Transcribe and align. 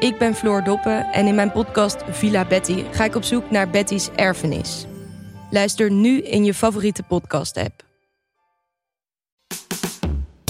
Ik 0.00 0.18
ben 0.18 0.34
Floor 0.34 0.64
Doppen 0.64 1.12
en 1.12 1.26
in 1.26 1.34
mijn 1.34 1.52
podcast 1.52 2.02
Villa 2.08 2.44
Betty 2.44 2.84
ga 2.90 3.04
ik 3.04 3.14
op 3.14 3.22
zoek 3.22 3.50
naar 3.50 3.70
Betty's 3.70 4.08
erfenis. 4.16 4.86
Luister 5.50 5.90
nu 5.90 6.20
in 6.20 6.44
je 6.44 6.54
favoriete 6.54 7.02
podcast-app. 7.02 7.84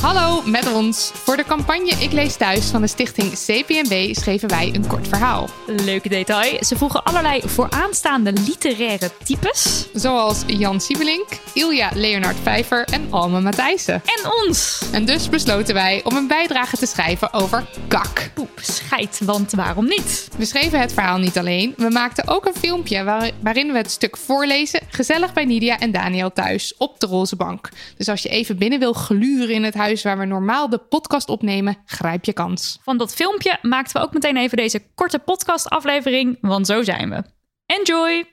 Hallo, 0.00 0.42
met 0.42 0.72
ons. 0.72 1.10
Voor 1.14 1.36
de 1.36 1.44
campagne 1.44 1.90
Ik 1.90 2.12
lees 2.12 2.36
thuis 2.36 2.66
van 2.66 2.80
de 2.80 2.86
stichting 2.86 3.32
CPNB 3.32 4.14
schreven 4.14 4.48
wij 4.48 4.70
een 4.74 4.86
kort 4.86 5.08
verhaal. 5.08 5.48
Leuke 5.66 6.08
detail. 6.08 6.64
Ze 6.64 6.76
vroegen 6.76 7.04
allerlei 7.04 7.40
vooraanstaande 7.44 8.32
literaire 8.32 9.10
types. 9.24 9.86
Zoals 9.92 10.42
Jan 10.46 10.80
Siebelink, 10.80 11.26
Ilja 11.54 11.90
Leonard 11.94 12.36
Vijver 12.42 12.84
en 12.84 13.06
Alma 13.10 13.40
Matthijssen. 13.40 13.94
En 13.94 14.30
ons. 14.46 14.82
En 14.92 15.04
dus 15.04 15.28
besloten 15.28 15.74
wij 15.74 16.00
om 16.04 16.16
een 16.16 16.26
bijdrage 16.26 16.76
te 16.76 16.86
schrijven 16.86 17.32
over 17.32 17.66
kak. 17.88 18.30
Poep, 18.34 18.58
scheid, 18.60 19.20
want 19.24 19.52
waarom 19.52 19.84
niet? 19.84 20.28
We 20.38 20.44
schreven 20.44 20.80
het 20.80 20.92
verhaal 20.92 21.18
niet 21.18 21.38
alleen. 21.38 21.74
We 21.76 21.90
maakten 21.90 22.28
ook 22.28 22.46
een 22.46 22.54
filmpje 22.54 23.04
waar, 23.04 23.30
waarin 23.42 23.72
we 23.72 23.78
het 23.78 23.90
stuk 23.90 24.16
voorlezen. 24.16 24.80
Gezellig 24.88 25.32
bij 25.32 25.44
Nidia 25.44 25.78
en 25.78 25.90
Daniel 25.90 26.32
thuis 26.32 26.74
op 26.76 27.00
de 27.00 27.06
roze 27.06 27.36
bank. 27.36 27.68
Dus 27.96 28.08
als 28.08 28.22
je 28.22 28.28
even 28.28 28.58
binnen 28.58 28.78
wil 28.78 28.92
gluren 28.92 29.54
in 29.54 29.64
het 29.64 29.74
huis 29.74 29.88
waar 29.90 30.18
we 30.18 30.24
normaal 30.24 30.68
de 30.68 30.78
podcast 30.78 31.28
opnemen, 31.28 31.76
grijp 31.84 32.24
je 32.24 32.32
kans. 32.32 32.78
Van 32.82 32.98
dat 32.98 33.14
filmpje 33.14 33.58
maakten 33.62 34.00
we 34.00 34.06
ook 34.06 34.12
meteen 34.12 34.36
even 34.36 34.56
deze 34.56 34.82
korte 34.94 35.18
podcastaflevering, 35.18 36.38
want 36.40 36.66
zo 36.66 36.82
zijn 36.82 37.10
we. 37.10 37.22
Enjoy! 37.66 38.24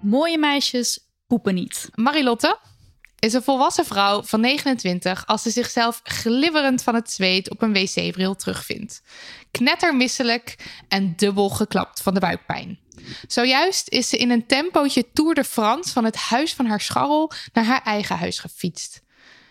Mooie 0.00 0.38
meisjes 0.38 1.10
poepen 1.26 1.54
niet. 1.54 1.88
Marilotte 1.94 2.58
is 3.18 3.32
een 3.32 3.42
volwassen 3.42 3.84
vrouw 3.84 4.22
van 4.22 4.40
29 4.40 5.26
als 5.26 5.42
ze 5.42 5.50
zichzelf 5.50 6.00
glibberend 6.04 6.82
van 6.82 6.94
het 6.94 7.10
zweet 7.10 7.50
op 7.50 7.62
een 7.62 7.72
wc-bril 7.72 8.34
terugvindt. 8.34 9.02
Knettermisselijk 9.50 10.58
en 10.88 11.16
dubbel 11.16 11.48
geklapt 11.48 12.02
van 12.02 12.14
de 12.14 12.20
buikpijn. 12.20 12.78
Zojuist 13.26 13.88
is 13.88 14.08
ze 14.08 14.16
in 14.16 14.30
een 14.30 14.46
tempootje 14.46 15.04
Tour 15.12 15.34
de 15.34 15.44
France 15.44 15.92
van 15.92 16.04
het 16.04 16.16
huis 16.16 16.54
van 16.54 16.66
haar 16.66 16.80
scharrel 16.80 17.32
naar 17.52 17.64
haar 17.64 17.82
eigen 17.82 18.16
huis 18.16 18.38
gefietst. 18.38 19.04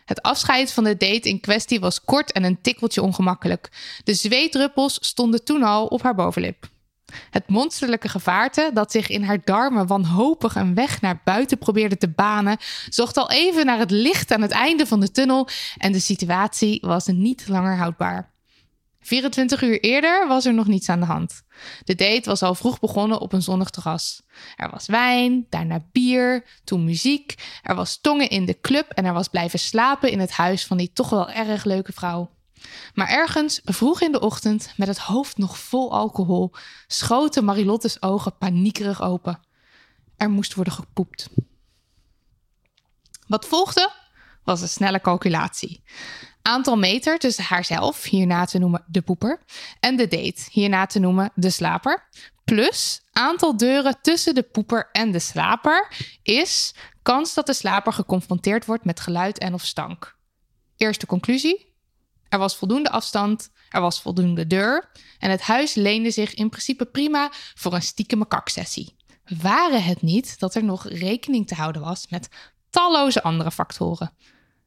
Het 0.05 0.21
afscheid 0.21 0.71
van 0.71 0.83
de 0.83 0.97
date 0.97 1.29
in 1.29 1.39
kwestie 1.39 1.79
was 1.79 2.03
kort 2.03 2.31
en 2.31 2.43
een 2.43 2.61
tikkeltje 2.61 3.01
ongemakkelijk. 3.01 3.69
De 4.03 4.13
zweetdruppels 4.13 4.97
stonden 5.01 5.43
toen 5.43 5.63
al 5.63 5.85
op 5.85 6.01
haar 6.01 6.15
bovenlip. 6.15 6.69
Het 7.29 7.47
monsterlijke 7.47 8.09
gevaarte 8.09 8.71
dat 8.73 8.91
zich 8.91 9.09
in 9.09 9.23
haar 9.23 9.41
darmen 9.43 9.87
wanhopig 9.87 10.55
een 10.55 10.73
weg 10.73 11.01
naar 11.01 11.21
buiten 11.23 11.57
probeerde 11.57 11.97
te 11.97 12.09
banen, 12.09 12.57
zocht 12.89 13.17
al 13.17 13.31
even 13.31 13.65
naar 13.65 13.79
het 13.79 13.91
licht 13.91 14.31
aan 14.31 14.41
het 14.41 14.51
einde 14.51 14.85
van 14.85 14.99
de 14.99 15.11
tunnel 15.11 15.47
en 15.77 15.91
de 15.91 15.99
situatie 15.99 16.81
was 16.81 17.07
niet 17.07 17.47
langer 17.47 17.77
houdbaar. 17.77 18.34
24 19.05 19.61
uur 19.61 19.79
eerder 19.79 20.27
was 20.27 20.45
er 20.45 20.53
nog 20.53 20.67
niets 20.67 20.89
aan 20.89 20.99
de 20.99 21.05
hand. 21.05 21.41
De 21.83 21.95
date 21.95 22.29
was 22.29 22.41
al 22.41 22.55
vroeg 22.55 22.79
begonnen 22.79 23.19
op 23.19 23.33
een 23.33 23.41
zonnig 23.41 23.69
terras. 23.69 24.21
Er 24.55 24.69
was 24.69 24.85
wijn, 24.85 25.45
daarna 25.49 25.85
bier, 25.91 26.45
toen 26.63 26.83
muziek. 26.83 27.59
Er 27.63 27.75
was 27.75 28.01
tongen 28.01 28.29
in 28.29 28.45
de 28.45 28.59
club 28.61 28.89
en 28.89 29.05
er 29.05 29.13
was 29.13 29.27
blijven 29.27 29.59
slapen 29.59 30.11
in 30.11 30.19
het 30.19 30.31
huis 30.31 30.65
van 30.65 30.77
die 30.77 30.91
toch 30.93 31.09
wel 31.09 31.29
erg 31.29 31.63
leuke 31.63 31.93
vrouw. 31.93 32.29
Maar 32.93 33.07
ergens, 33.07 33.61
vroeg 33.63 34.01
in 34.01 34.11
de 34.11 34.19
ochtend, 34.19 34.73
met 34.77 34.87
het 34.87 34.97
hoofd 34.97 35.37
nog 35.37 35.57
vol 35.57 35.91
alcohol, 35.91 36.51
schoten 36.87 37.45
Marilottes 37.45 38.01
ogen 38.01 38.37
paniekerig 38.37 39.01
open. 39.01 39.39
Er 40.17 40.29
moest 40.29 40.53
worden 40.53 40.73
gepoept. 40.73 41.29
Wat 43.27 43.45
volgde 43.47 43.91
was 44.43 44.61
een 44.61 44.67
snelle 44.67 45.01
calculatie. 45.01 45.83
Aantal 46.47 46.77
meter 46.77 47.19
tussen 47.19 47.43
haarzelf, 47.43 48.03
hierna 48.03 48.45
te 48.45 48.57
noemen 48.57 48.83
de 48.87 49.01
poeper, 49.01 49.41
en 49.79 49.95
de 49.95 50.07
date, 50.07 50.41
hierna 50.51 50.85
te 50.85 50.99
noemen 50.99 51.31
de 51.35 51.49
slaper, 51.49 52.09
plus 52.43 53.01
aantal 53.11 53.57
deuren 53.57 53.97
tussen 54.01 54.35
de 54.35 54.43
poeper 54.43 54.89
en 54.91 55.11
de 55.11 55.19
slaper, 55.19 55.87
is 56.23 56.75
kans 57.01 57.33
dat 57.33 57.45
de 57.45 57.53
slaper 57.53 57.93
geconfronteerd 57.93 58.65
wordt 58.65 58.85
met 58.85 58.99
geluid 58.99 59.37
en 59.37 59.53
of 59.53 59.65
stank. 59.65 60.17
Eerste 60.77 61.05
conclusie: 61.05 61.73
er 62.29 62.39
was 62.39 62.55
voldoende 62.55 62.89
afstand, 62.89 63.49
er 63.69 63.81
was 63.81 64.01
voldoende 64.01 64.47
deur 64.47 64.91
en 65.19 65.31
het 65.31 65.41
huis 65.41 65.73
leende 65.73 66.11
zich 66.11 66.33
in 66.33 66.49
principe 66.49 66.85
prima 66.85 67.31
voor 67.33 67.73
een 67.73 67.81
stiekeme 67.81 68.27
kaksessie. 68.27 68.95
Waren 69.41 69.83
het 69.83 70.01
niet 70.01 70.39
dat 70.39 70.55
er 70.55 70.63
nog 70.63 70.87
rekening 70.87 71.47
te 71.47 71.55
houden 71.55 71.81
was 71.81 72.07
met 72.09 72.29
talloze 72.69 73.23
andere 73.23 73.51
factoren. 73.51 74.13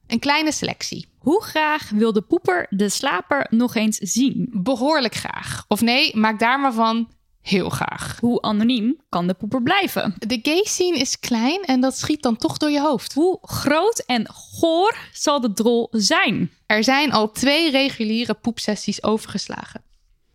Een 0.08 0.18
kleine 0.18 0.52
selectie. 0.52 1.06
Hoe 1.18 1.42
graag 1.42 1.90
wil 1.90 2.12
de 2.12 2.22
poeper 2.22 2.66
de 2.70 2.88
slaper 2.88 3.46
nog 3.50 3.74
eens 3.74 3.96
zien? 3.96 4.48
Behoorlijk 4.52 5.14
graag. 5.14 5.64
Of 5.68 5.80
nee, 5.80 6.16
maak 6.16 6.38
daar 6.38 6.60
maar 6.60 6.72
van 6.72 7.08
heel 7.40 7.68
graag. 7.68 8.16
Hoe 8.20 8.42
anoniem 8.42 9.00
kan 9.08 9.26
de 9.26 9.34
poeper 9.34 9.62
blijven? 9.62 10.14
De 10.18 10.38
gay 10.42 10.64
scene 10.64 10.98
is 10.98 11.18
klein 11.18 11.62
en 11.62 11.80
dat 11.80 11.98
schiet 11.98 12.22
dan 12.22 12.36
toch 12.36 12.56
door 12.56 12.70
je 12.70 12.80
hoofd. 12.80 13.12
Hoe 13.12 13.38
groot 13.42 13.98
en 13.98 14.28
goor 14.32 14.96
zal 15.12 15.40
de 15.40 15.52
drol 15.52 15.88
zijn? 15.90 16.50
Er 16.66 16.84
zijn 16.84 17.12
al 17.12 17.30
twee 17.32 17.70
reguliere 17.70 18.34
poepsessies 18.34 19.02
overgeslagen. 19.02 19.82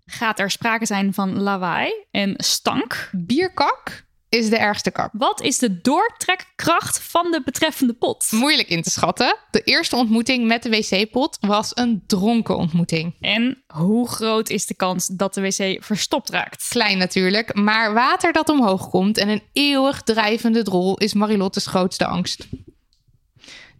Gaat 0.05 0.39
er 0.39 0.51
sprake 0.51 0.85
zijn 0.85 1.13
van 1.13 1.41
lawaai 1.41 1.93
en 2.11 2.33
stank? 2.37 3.09
Bierkak 3.11 4.05
is 4.33 4.49
de 4.49 4.57
ergste 4.57 4.91
kak. 4.91 5.09
Wat 5.13 5.41
is 5.41 5.57
de 5.57 5.81
doortrekkracht 5.81 6.99
van 6.99 7.31
de 7.31 7.41
betreffende 7.45 7.93
pot? 7.93 8.27
Moeilijk 8.31 8.69
in 8.69 8.81
te 8.81 8.89
schatten. 8.89 9.37
De 9.51 9.61
eerste 9.61 9.95
ontmoeting 9.95 10.47
met 10.47 10.63
de 10.63 10.69
wc-pot 10.69 11.37
was 11.41 11.71
een 11.73 12.03
dronken 12.07 12.57
ontmoeting. 12.57 13.15
En 13.19 13.63
hoe 13.67 14.09
groot 14.09 14.49
is 14.49 14.65
de 14.65 14.73
kans 14.73 15.07
dat 15.07 15.33
de 15.33 15.41
wc 15.41 15.83
verstopt 15.83 16.29
raakt? 16.29 16.67
Klein 16.69 16.97
natuurlijk, 16.97 17.53
maar 17.53 17.93
water 17.93 18.33
dat 18.33 18.49
omhoog 18.49 18.89
komt 18.89 19.17
en 19.17 19.29
een 19.29 19.43
eeuwig 19.53 20.01
drijvende 20.01 20.63
drol 20.63 20.97
is 20.97 21.13
Marilottes 21.13 21.65
grootste 21.65 22.05
angst. 22.05 22.47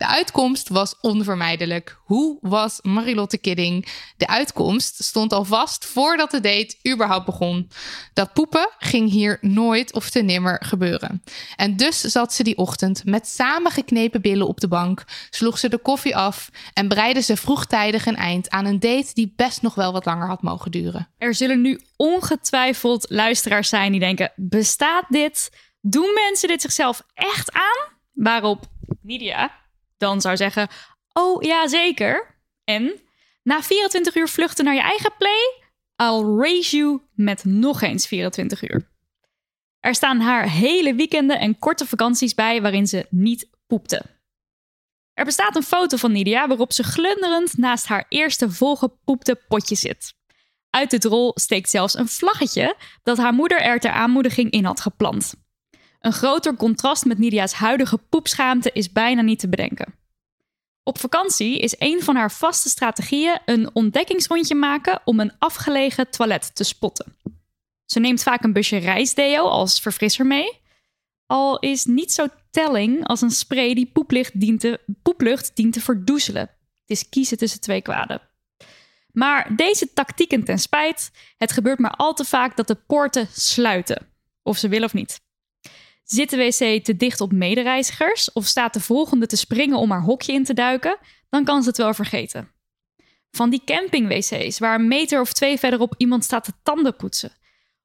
De 0.03 0.09
uitkomst 0.09 0.69
was 0.69 0.95
onvermijdelijk. 1.01 1.97
Hoe 2.03 2.37
was 2.41 2.79
Marilotte 2.81 3.37
kidding? 3.37 3.87
De 4.17 4.27
uitkomst 4.27 5.03
stond 5.03 5.33
al 5.33 5.45
vast 5.45 5.85
voordat 5.85 6.31
de 6.31 6.39
date 6.39 6.75
überhaupt 6.93 7.25
begon. 7.25 7.69
Dat 8.13 8.33
poepen 8.33 8.69
ging 8.77 9.09
hier 9.09 9.37
nooit 9.41 9.93
of 9.93 10.09
te 10.09 10.21
nimmer 10.21 10.65
gebeuren. 10.65 11.23
En 11.55 11.75
dus 11.77 12.01
zat 12.01 12.33
ze 12.33 12.43
die 12.43 12.57
ochtend 12.57 13.05
met 13.05 13.27
samengeknepen 13.27 14.21
billen 14.21 14.47
op 14.47 14.59
de 14.59 14.67
bank, 14.67 15.03
sloeg 15.29 15.59
ze 15.59 15.69
de 15.69 15.77
koffie 15.77 16.15
af 16.15 16.49
en 16.73 16.87
breidde 16.87 17.21
ze 17.21 17.37
vroegtijdig 17.37 18.05
een 18.05 18.15
eind 18.15 18.49
aan 18.49 18.65
een 18.65 18.79
date 18.79 19.13
die 19.13 19.33
best 19.35 19.61
nog 19.61 19.75
wel 19.75 19.91
wat 19.91 20.05
langer 20.05 20.27
had 20.27 20.41
mogen 20.41 20.71
duren. 20.71 21.09
Er 21.17 21.35
zullen 21.35 21.61
nu 21.61 21.81
ongetwijfeld 21.95 23.05
luisteraars 23.09 23.69
zijn 23.69 23.91
die 23.91 23.99
denken: 23.99 24.31
bestaat 24.35 25.05
dit? 25.09 25.51
Doen 25.81 26.13
mensen 26.13 26.47
dit 26.47 26.61
zichzelf 26.61 27.03
echt 27.13 27.51
aan? 27.51 27.91
Waarop 28.13 28.65
Nidia 29.01 29.61
dan 30.03 30.21
zou 30.21 30.37
zeggen: 30.37 30.67
Oh 31.13 31.43
ja, 31.43 31.67
zeker. 31.67 32.41
En 32.63 33.01
na 33.43 33.61
24 33.61 34.15
uur 34.15 34.27
vluchten 34.27 34.65
naar 34.65 34.73
je 34.73 34.81
eigen 34.81 35.13
play, 35.17 35.61
I'll 35.95 36.37
raise 36.37 36.77
you 36.77 37.01
met 37.13 37.45
nog 37.45 37.81
eens 37.81 38.07
24 38.07 38.69
uur. 38.69 38.91
Er 39.79 39.95
staan 39.95 40.19
haar 40.19 40.49
hele 40.49 40.95
weekenden 40.95 41.39
en 41.39 41.59
korte 41.59 41.85
vakanties 41.85 42.33
bij 42.33 42.61
waarin 42.61 42.87
ze 42.87 43.05
niet 43.09 43.49
poepte. 43.67 44.01
Er 45.13 45.25
bestaat 45.25 45.55
een 45.55 45.63
foto 45.63 45.97
van 45.97 46.11
Nidia 46.11 46.47
waarop 46.47 46.73
ze 46.73 46.83
glunderend 46.83 47.57
naast 47.57 47.85
haar 47.85 48.05
eerste 48.09 48.51
volgepoepte 48.51 49.41
potje 49.47 49.75
zit. 49.75 50.13
Uit 50.69 51.01
de 51.01 51.09
rol 51.09 51.31
steekt 51.35 51.69
zelfs 51.69 51.97
een 51.97 52.07
vlaggetje 52.07 52.75
dat 53.03 53.17
haar 53.17 53.33
moeder 53.33 53.61
er 53.61 53.79
ter 53.79 53.91
aanmoediging 53.91 54.51
in 54.51 54.65
had 54.65 54.81
geplant. 54.81 55.33
Een 56.03 56.13
groter 56.13 56.55
contrast 56.55 57.05
met 57.05 57.17
Nidia's 57.17 57.53
huidige 57.53 57.97
poepschaamte 57.97 58.71
is 58.73 58.91
bijna 58.91 59.21
niet 59.21 59.39
te 59.39 59.49
bedenken. 59.49 59.93
Op 60.83 60.99
vakantie 60.99 61.59
is 61.59 61.75
een 61.77 62.03
van 62.03 62.15
haar 62.15 62.31
vaste 62.31 62.69
strategieën 62.69 63.39
een 63.45 63.75
ontdekkingsrondje 63.75 64.55
maken 64.55 65.01
om 65.05 65.19
een 65.19 65.37
afgelegen 65.39 66.09
toilet 66.09 66.55
te 66.55 66.63
spotten. 66.63 67.17
Ze 67.85 67.99
neemt 67.99 68.23
vaak 68.23 68.43
een 68.43 68.53
busje 68.53 68.77
reisdeo 68.77 69.43
als 69.43 69.79
verfrisser 69.79 70.25
mee. 70.25 70.59
Al 71.25 71.59
is 71.59 71.85
niet 71.85 72.13
zo 72.13 72.27
telling 72.51 73.07
als 73.07 73.21
een 73.21 73.31
spray 73.31 73.73
die 73.73 73.91
dient 74.33 74.59
te, 74.59 74.79
poeplucht 75.01 75.55
dient 75.55 75.73
te 75.73 75.81
verdoezelen. 75.81 76.41
Het 76.41 76.49
is 76.85 77.09
kiezen 77.09 77.37
tussen 77.37 77.61
twee 77.61 77.81
kwaden. 77.81 78.21
Maar 79.11 79.55
deze 79.55 79.93
tactieken 79.93 80.43
ten 80.43 80.59
spijt, 80.59 81.11
het 81.37 81.51
gebeurt 81.51 81.79
maar 81.79 81.95
al 81.95 82.13
te 82.13 82.25
vaak 82.25 82.55
dat 82.55 82.67
de 82.67 82.75
poorten 82.75 83.27
sluiten. 83.31 84.07
Of 84.41 84.57
ze 84.57 84.67
willen 84.67 84.87
of 84.87 84.93
niet. 84.93 85.21
Zit 86.03 86.29
de 86.29 86.37
wc 86.37 86.83
te 86.83 86.95
dicht 86.97 87.21
op 87.21 87.31
medereizigers 87.31 88.31
of 88.31 88.45
staat 88.45 88.73
de 88.73 88.79
volgende 88.79 89.25
te 89.25 89.35
springen 89.35 89.77
om 89.77 89.91
haar 89.91 90.01
hokje 90.01 90.33
in 90.33 90.43
te 90.43 90.53
duiken, 90.53 90.97
dan 91.29 91.43
kan 91.43 91.61
ze 91.61 91.67
het 91.67 91.77
wel 91.77 91.93
vergeten. 91.93 92.51
Van 93.31 93.49
die 93.49 93.61
camping-wc's 93.65 94.59
waar 94.59 94.79
een 94.79 94.87
meter 94.87 95.21
of 95.21 95.33
twee 95.33 95.59
verderop 95.59 95.93
iemand 95.97 96.23
staat 96.23 96.43
te 96.43 96.53
tanden 96.63 96.95
poetsen. 96.95 97.31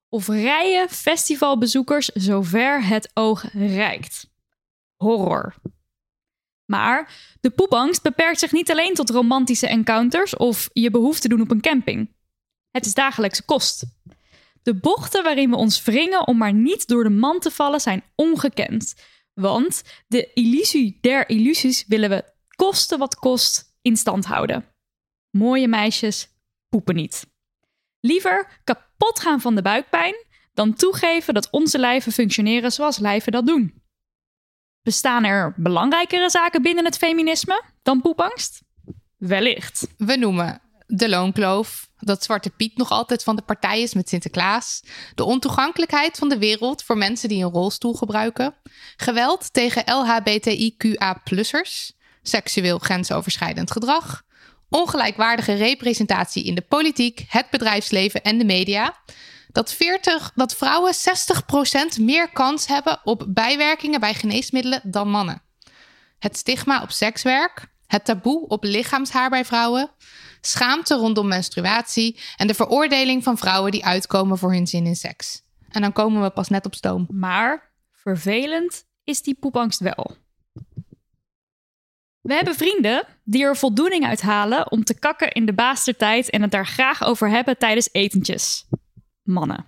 Of 0.09 0.29
rijen 0.29 0.89
festivalbezoekers 0.89 2.07
zover 2.07 2.85
het 2.85 3.11
oog 3.15 3.53
reikt. 3.53 4.31
Horror. 4.97 5.55
Maar 6.65 7.13
de 7.41 7.51
poepangst 7.51 8.03
beperkt 8.03 8.39
zich 8.39 8.53
niet 8.53 8.71
alleen 8.71 8.95
tot 8.95 9.11
romantische 9.11 9.67
encounters 9.69 10.37
of 10.37 10.69
je 10.73 10.91
behoefte 10.91 11.29
doen 11.29 11.41
op 11.41 11.51
een 11.51 11.61
camping. 11.61 12.15
Het 12.71 12.87
is 12.87 12.95
dagelijkse 12.95 13.45
kost. 13.45 13.85
De 14.69 14.75
bochten 14.75 15.23
waarin 15.23 15.51
we 15.51 15.57
ons 15.57 15.83
wringen 15.83 16.27
om 16.27 16.37
maar 16.37 16.53
niet 16.53 16.89
door 16.89 17.03
de 17.03 17.11
man 17.11 17.41
te 17.41 17.51
vallen 17.51 17.81
zijn 17.81 18.03
ongekend. 18.15 18.95
Want 19.35 19.83
de 20.07 20.33
illusie 20.33 20.99
der 21.01 21.29
illusies 21.29 21.85
willen 21.87 22.11
we 22.11 22.25
koste 22.57 22.97
wat 22.99 23.15
kost 23.15 23.77
in 23.83 23.97
stand 23.97 24.25
houden. 24.25 24.65
Mooie 25.31 25.69
meisjes 25.69 26.29
poepen 26.69 26.95
niet. 26.95 27.27
Liever 28.01 28.61
kapot 28.65 29.21
gaan 29.21 29.41
van 29.41 29.55
de 29.55 29.63
buikpijn 29.63 30.15
dan 30.55 30.75
toegeven 30.75 31.35
dat 31.35 31.51
onze 31.51 31.79
lijven 31.79 32.13
functioneren 32.13 32.73
zoals 32.73 32.99
lijven 32.99 33.33
dat 33.33 33.47
doen. 33.47 33.83
Bestaan 34.83 35.25
er 35.25 35.55
belangrijkere 35.57 36.31
zaken 36.31 36.63
binnen 36.63 36.85
het 36.85 36.97
feminisme 36.97 37.63
dan 37.83 38.01
poepangst? 38.01 38.63
Wellicht. 39.17 39.95
We 39.97 40.17
noemen 40.17 40.61
de 40.87 41.09
loonkloof, 41.09 41.88
dat 41.99 42.25
Zwarte 42.25 42.51
Piet 42.51 42.77
nog 42.77 42.91
altijd 42.91 43.23
van 43.23 43.37
de 43.37 43.43
partij 43.43 43.83
is 43.83 43.95
met 43.95 44.09
Sinterklaas, 44.09 44.83
de 45.15 45.25
ontoegankelijkheid 45.25 46.19
van 46.19 46.29
de 46.29 46.39
wereld 46.39 46.83
voor 46.83 46.99
mensen 46.99 47.29
die 47.29 47.45
een 47.45 47.51
rolstoel 47.51 47.95
gebruiken, 47.95 48.55
geweld 48.97 49.53
tegen 49.53 49.83
LHBTIQA-plussers, 49.87 51.93
seksueel 52.23 52.79
grensoverschrijdend 52.79 53.71
gedrag, 53.71 54.23
ongelijkwaardige 54.69 55.55
representatie 55.55 56.45
in 56.45 56.55
de 56.55 56.65
politiek, 56.69 57.25
het 57.29 57.51
bedrijfsleven 57.51 58.23
en 58.23 58.39
de 58.39 58.45
media, 58.45 58.97
dat, 59.53 59.73
40, 59.73 60.33
dat 60.35 60.57
vrouwen 60.57 60.95
60% 61.99 62.01
meer 62.01 62.31
kans 62.31 62.67
hebben 62.67 63.01
op 63.05 63.25
bijwerkingen 63.29 64.01
bij 64.01 64.15
geneesmiddelen 64.15 64.81
dan 64.85 65.11
mannen. 65.11 65.43
Het 66.19 66.37
stigma 66.37 66.83
op 66.83 66.91
sekswerk, 66.91 67.67
het 67.87 68.05
taboe 68.05 68.47
op 68.47 68.65
lichaamshaar 68.65 69.31
bij 69.31 69.45
vrouwen, 69.45 69.91
schaamte 70.41 70.95
rondom 70.95 71.29
menstruatie 71.29 72.21
en 72.37 72.47
de 72.47 72.55
veroordeling 72.55 73.23
van 73.23 73.39
vrouwen 73.39 73.71
die 73.71 73.85
uitkomen 73.85 74.39
voor 74.39 74.53
hun 74.53 74.67
zin 74.67 74.87
in 74.87 74.97
seks. 74.97 75.43
En 75.69 75.81
dan 75.81 75.93
komen 75.93 76.23
we 76.23 76.31
pas 76.31 76.49
net 76.49 76.67
op 76.67 76.75
stoom. 76.75 77.07
Maar 77.11 77.71
vervelend 77.93 78.85
is 79.05 79.23
die 79.23 79.37
poepangst 79.41 79.81
wel. 79.81 80.17
We 82.21 82.35
hebben 82.35 82.55
vrienden 82.55 83.05
die 83.25 83.45
er 83.45 83.57
voldoening 83.57 84.07
uit 84.07 84.21
halen 84.21 84.71
om 84.71 84.85
te 84.85 84.99
kakken 84.99 85.33
in 85.33 85.47
de 85.47 85.53
baastertijd 85.53 86.31
en 86.31 86.43
het 86.43 86.51
daar 86.51 86.67
graag 86.67 87.05
over 87.05 87.29
hebben 87.29 87.59
tijdens 87.59 87.89
etentjes. 87.93 88.65
Mannen. 89.23 89.67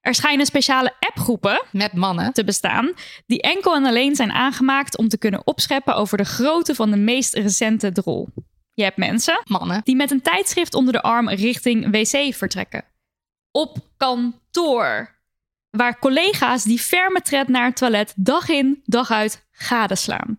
Er 0.00 0.14
schijnen 0.14 0.46
speciale 0.46 0.94
appgroepen 1.00 1.64
Met 1.72 1.92
mannen. 1.92 2.32
te 2.32 2.44
bestaan 2.44 2.92
die 3.26 3.42
enkel 3.42 3.74
en 3.74 3.84
alleen 3.84 4.14
zijn 4.14 4.32
aangemaakt 4.32 4.96
om 4.96 5.08
te 5.08 5.18
kunnen 5.18 5.46
opscheppen 5.46 5.94
over 5.94 6.16
de 6.16 6.24
grootte 6.24 6.74
van 6.74 6.90
de 6.90 6.96
meest 6.96 7.34
recente 7.34 7.92
drol. 7.92 8.28
Je 8.78 8.84
hebt 8.84 8.96
mensen 8.96 9.42
Mannen. 9.44 9.80
die 9.84 9.96
met 9.96 10.10
een 10.10 10.22
tijdschrift 10.22 10.74
onder 10.74 10.92
de 10.92 11.02
arm 11.02 11.28
richting 11.28 11.90
wc 11.90 12.34
vertrekken. 12.34 12.84
Op 13.50 13.78
kantoor. 13.96 15.16
Waar 15.70 15.98
collega's 15.98 16.64
die 16.64 16.78
ferme 16.78 17.20
tred 17.20 17.48
naar 17.48 17.64
het 17.64 17.76
toilet 17.76 18.12
dag 18.16 18.48
in, 18.48 18.82
dag 18.84 19.10
uit 19.10 19.46
gadeslaan. 19.50 20.38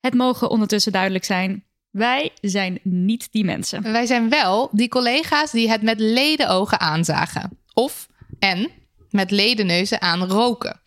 Het 0.00 0.14
mogen 0.14 0.50
ondertussen 0.50 0.92
duidelijk 0.92 1.24
zijn. 1.24 1.64
Wij 1.90 2.32
zijn 2.40 2.80
niet 2.82 3.32
die 3.32 3.44
mensen. 3.44 3.82
Wij 3.82 4.06
zijn 4.06 4.28
wel 4.28 4.68
die 4.72 4.88
collega's 4.88 5.50
die 5.50 5.70
het 5.70 5.82
met 5.82 6.00
ledenogen 6.00 6.80
aanzagen. 6.80 7.58
Of, 7.74 8.08
en, 8.38 8.70
met 9.14 9.30
ledenneuzen 9.30 10.00
aan 10.00 10.24
roken. 10.24 10.80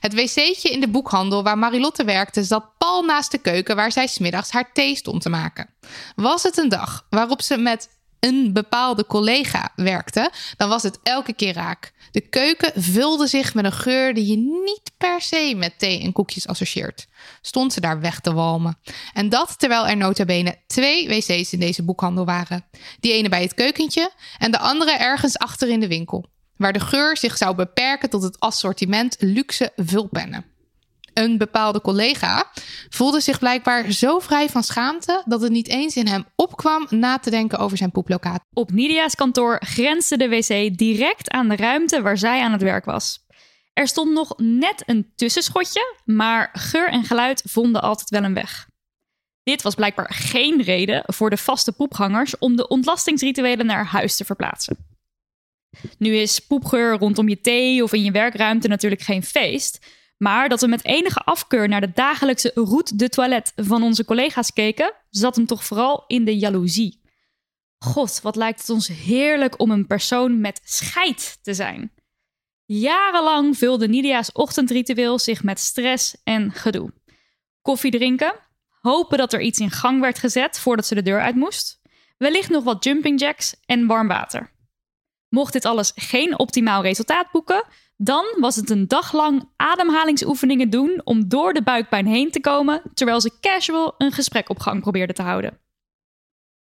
Het 0.00 0.14
wc'tje 0.14 0.70
in 0.70 0.80
de 0.80 0.88
boekhandel 0.88 1.42
waar 1.42 1.58
Marilotte 1.58 2.04
werkte 2.04 2.44
zat 2.44 2.78
pal 2.78 3.02
naast 3.02 3.30
de 3.30 3.38
keuken 3.38 3.76
waar 3.76 3.92
zij 3.92 4.06
smiddags 4.06 4.50
haar 4.50 4.72
thee 4.72 4.96
stond 4.96 5.22
te 5.22 5.28
maken. 5.28 5.74
Was 6.16 6.42
het 6.42 6.56
een 6.58 6.68
dag 6.68 7.06
waarop 7.10 7.42
ze 7.42 7.56
met 7.56 7.88
een 8.24 8.52
bepaalde 8.52 9.06
collega 9.06 9.72
werkte, 9.76 10.30
dan 10.56 10.68
was 10.68 10.82
het 10.82 10.98
elke 11.02 11.32
keer 11.32 11.52
raak. 11.52 11.92
De 12.10 12.20
keuken 12.20 12.72
vulde 12.82 13.26
zich 13.26 13.54
met 13.54 13.64
een 13.64 13.72
geur 13.72 14.14
die 14.14 14.26
je 14.26 14.36
niet 14.36 14.92
per 14.98 15.20
se 15.20 15.54
met 15.56 15.78
thee 15.78 16.02
en 16.02 16.12
koekjes 16.12 16.46
associeert. 16.46 17.06
Stond 17.40 17.72
ze 17.72 17.80
daar 17.80 18.00
weg 18.00 18.20
te 18.20 18.32
walmen. 18.32 18.78
En 19.12 19.28
dat 19.28 19.58
terwijl 19.58 19.88
er 19.88 19.96
nota 19.96 20.24
bene 20.24 20.56
twee 20.66 21.08
wc's 21.08 21.52
in 21.52 21.60
deze 21.60 21.84
boekhandel 21.84 22.24
waren. 22.24 22.64
Die 23.00 23.12
ene 23.12 23.28
bij 23.28 23.42
het 23.42 23.54
keukentje 23.54 24.12
en 24.38 24.50
de 24.50 24.58
andere 24.58 24.92
ergens 24.92 25.38
achter 25.38 25.68
in 25.68 25.80
de 25.80 25.88
winkel. 25.88 26.32
Waar 26.56 26.72
de 26.72 26.80
geur 26.80 27.16
zich 27.16 27.36
zou 27.36 27.54
beperken 27.54 28.10
tot 28.10 28.22
het 28.22 28.40
assortiment 28.40 29.16
luxe 29.18 29.72
vulpennen. 29.76 30.44
Een 31.14 31.38
bepaalde 31.38 31.80
collega 31.80 32.50
voelde 32.88 33.20
zich 33.20 33.38
blijkbaar 33.38 33.90
zo 33.90 34.18
vrij 34.18 34.48
van 34.48 34.62
schaamte 34.62 35.22
dat 35.24 35.40
het 35.40 35.52
niet 35.52 35.68
eens 35.68 35.96
in 35.96 36.06
hem 36.06 36.24
opkwam 36.36 36.86
na 36.90 37.18
te 37.18 37.30
denken 37.30 37.58
over 37.58 37.76
zijn 37.76 37.90
poeplocatie. 37.90 38.46
Op 38.52 38.72
Nidia's 38.72 39.14
kantoor 39.14 39.56
grensde 39.60 40.16
de 40.16 40.28
wc 40.28 40.78
direct 40.78 41.30
aan 41.30 41.48
de 41.48 41.56
ruimte 41.56 42.02
waar 42.02 42.18
zij 42.18 42.42
aan 42.42 42.52
het 42.52 42.62
werk 42.62 42.84
was. 42.84 43.26
Er 43.72 43.88
stond 43.88 44.12
nog 44.12 44.34
net 44.36 44.82
een 44.86 45.12
tussenschotje, 45.16 45.96
maar 46.04 46.50
geur 46.52 46.88
en 46.88 47.04
geluid 47.04 47.42
vonden 47.46 47.82
altijd 47.82 48.10
wel 48.10 48.24
een 48.24 48.34
weg. 48.34 48.68
Dit 49.42 49.62
was 49.62 49.74
blijkbaar 49.74 50.12
geen 50.14 50.62
reden 50.62 51.02
voor 51.06 51.30
de 51.30 51.36
vaste 51.36 51.72
poepgangers 51.72 52.38
om 52.38 52.56
de 52.56 52.68
ontlastingsrituelen 52.68 53.66
naar 53.66 53.84
huis 53.84 54.16
te 54.16 54.24
verplaatsen. 54.24 54.93
Nu 55.98 56.16
is 56.16 56.38
poepgeur 56.38 56.98
rondom 56.98 57.28
je 57.28 57.40
thee 57.40 57.82
of 57.82 57.92
in 57.92 58.02
je 58.02 58.10
werkruimte 58.10 58.68
natuurlijk 58.68 59.02
geen 59.02 59.22
feest, 59.22 59.86
maar 60.16 60.48
dat 60.48 60.60
we 60.60 60.66
met 60.66 60.84
enige 60.84 61.20
afkeur 61.20 61.68
naar 61.68 61.80
de 61.80 61.92
dagelijkse 61.94 62.50
route 62.54 62.96
de 62.96 63.08
toilet 63.08 63.52
van 63.56 63.82
onze 63.82 64.04
collega's 64.04 64.52
keken, 64.52 64.92
zat 65.10 65.36
hem 65.36 65.46
toch 65.46 65.64
vooral 65.64 66.04
in 66.06 66.24
de 66.24 66.38
jaloezie. 66.38 67.02
God, 67.78 68.20
wat 68.22 68.36
lijkt 68.36 68.60
het 68.60 68.70
ons 68.70 68.88
heerlijk 68.88 69.60
om 69.60 69.70
een 69.70 69.86
persoon 69.86 70.40
met 70.40 70.60
scheid 70.64 71.38
te 71.42 71.54
zijn. 71.54 71.92
Jarenlang 72.64 73.58
vulde 73.58 73.88
Nidia's 73.88 74.30
ochtendritueel 74.32 75.18
zich 75.18 75.42
met 75.42 75.58
stress 75.58 76.16
en 76.22 76.52
gedoe. 76.52 76.92
Koffie 77.62 77.90
drinken, 77.90 78.34
hopen 78.80 79.18
dat 79.18 79.32
er 79.32 79.40
iets 79.40 79.58
in 79.58 79.70
gang 79.70 80.00
werd 80.00 80.18
gezet 80.18 80.58
voordat 80.58 80.86
ze 80.86 80.94
de 80.94 81.02
deur 81.02 81.20
uit 81.20 81.34
moest, 81.34 81.80
wellicht 82.16 82.50
nog 82.50 82.64
wat 82.64 82.84
jumping 82.84 83.20
jacks 83.20 83.54
en 83.66 83.86
warm 83.86 84.08
water. 84.08 84.53
Mocht 85.34 85.52
dit 85.52 85.64
alles 85.64 85.92
geen 85.94 86.38
optimaal 86.38 86.82
resultaat 86.82 87.30
boeken, 87.32 87.64
dan 87.96 88.24
was 88.38 88.56
het 88.56 88.70
een 88.70 88.88
dag 88.88 89.12
lang 89.12 89.48
ademhalingsoefeningen 89.56 90.70
doen 90.70 91.00
om 91.04 91.28
door 91.28 91.52
de 91.52 91.62
buikpijn 91.62 92.06
heen 92.06 92.30
te 92.30 92.40
komen, 92.40 92.82
terwijl 92.94 93.20
ze 93.20 93.40
casual 93.40 93.94
een 93.98 94.12
gesprek 94.12 94.48
op 94.48 94.58
gang 94.58 94.80
probeerde 94.80 95.12
te 95.12 95.22
houden. 95.22 95.58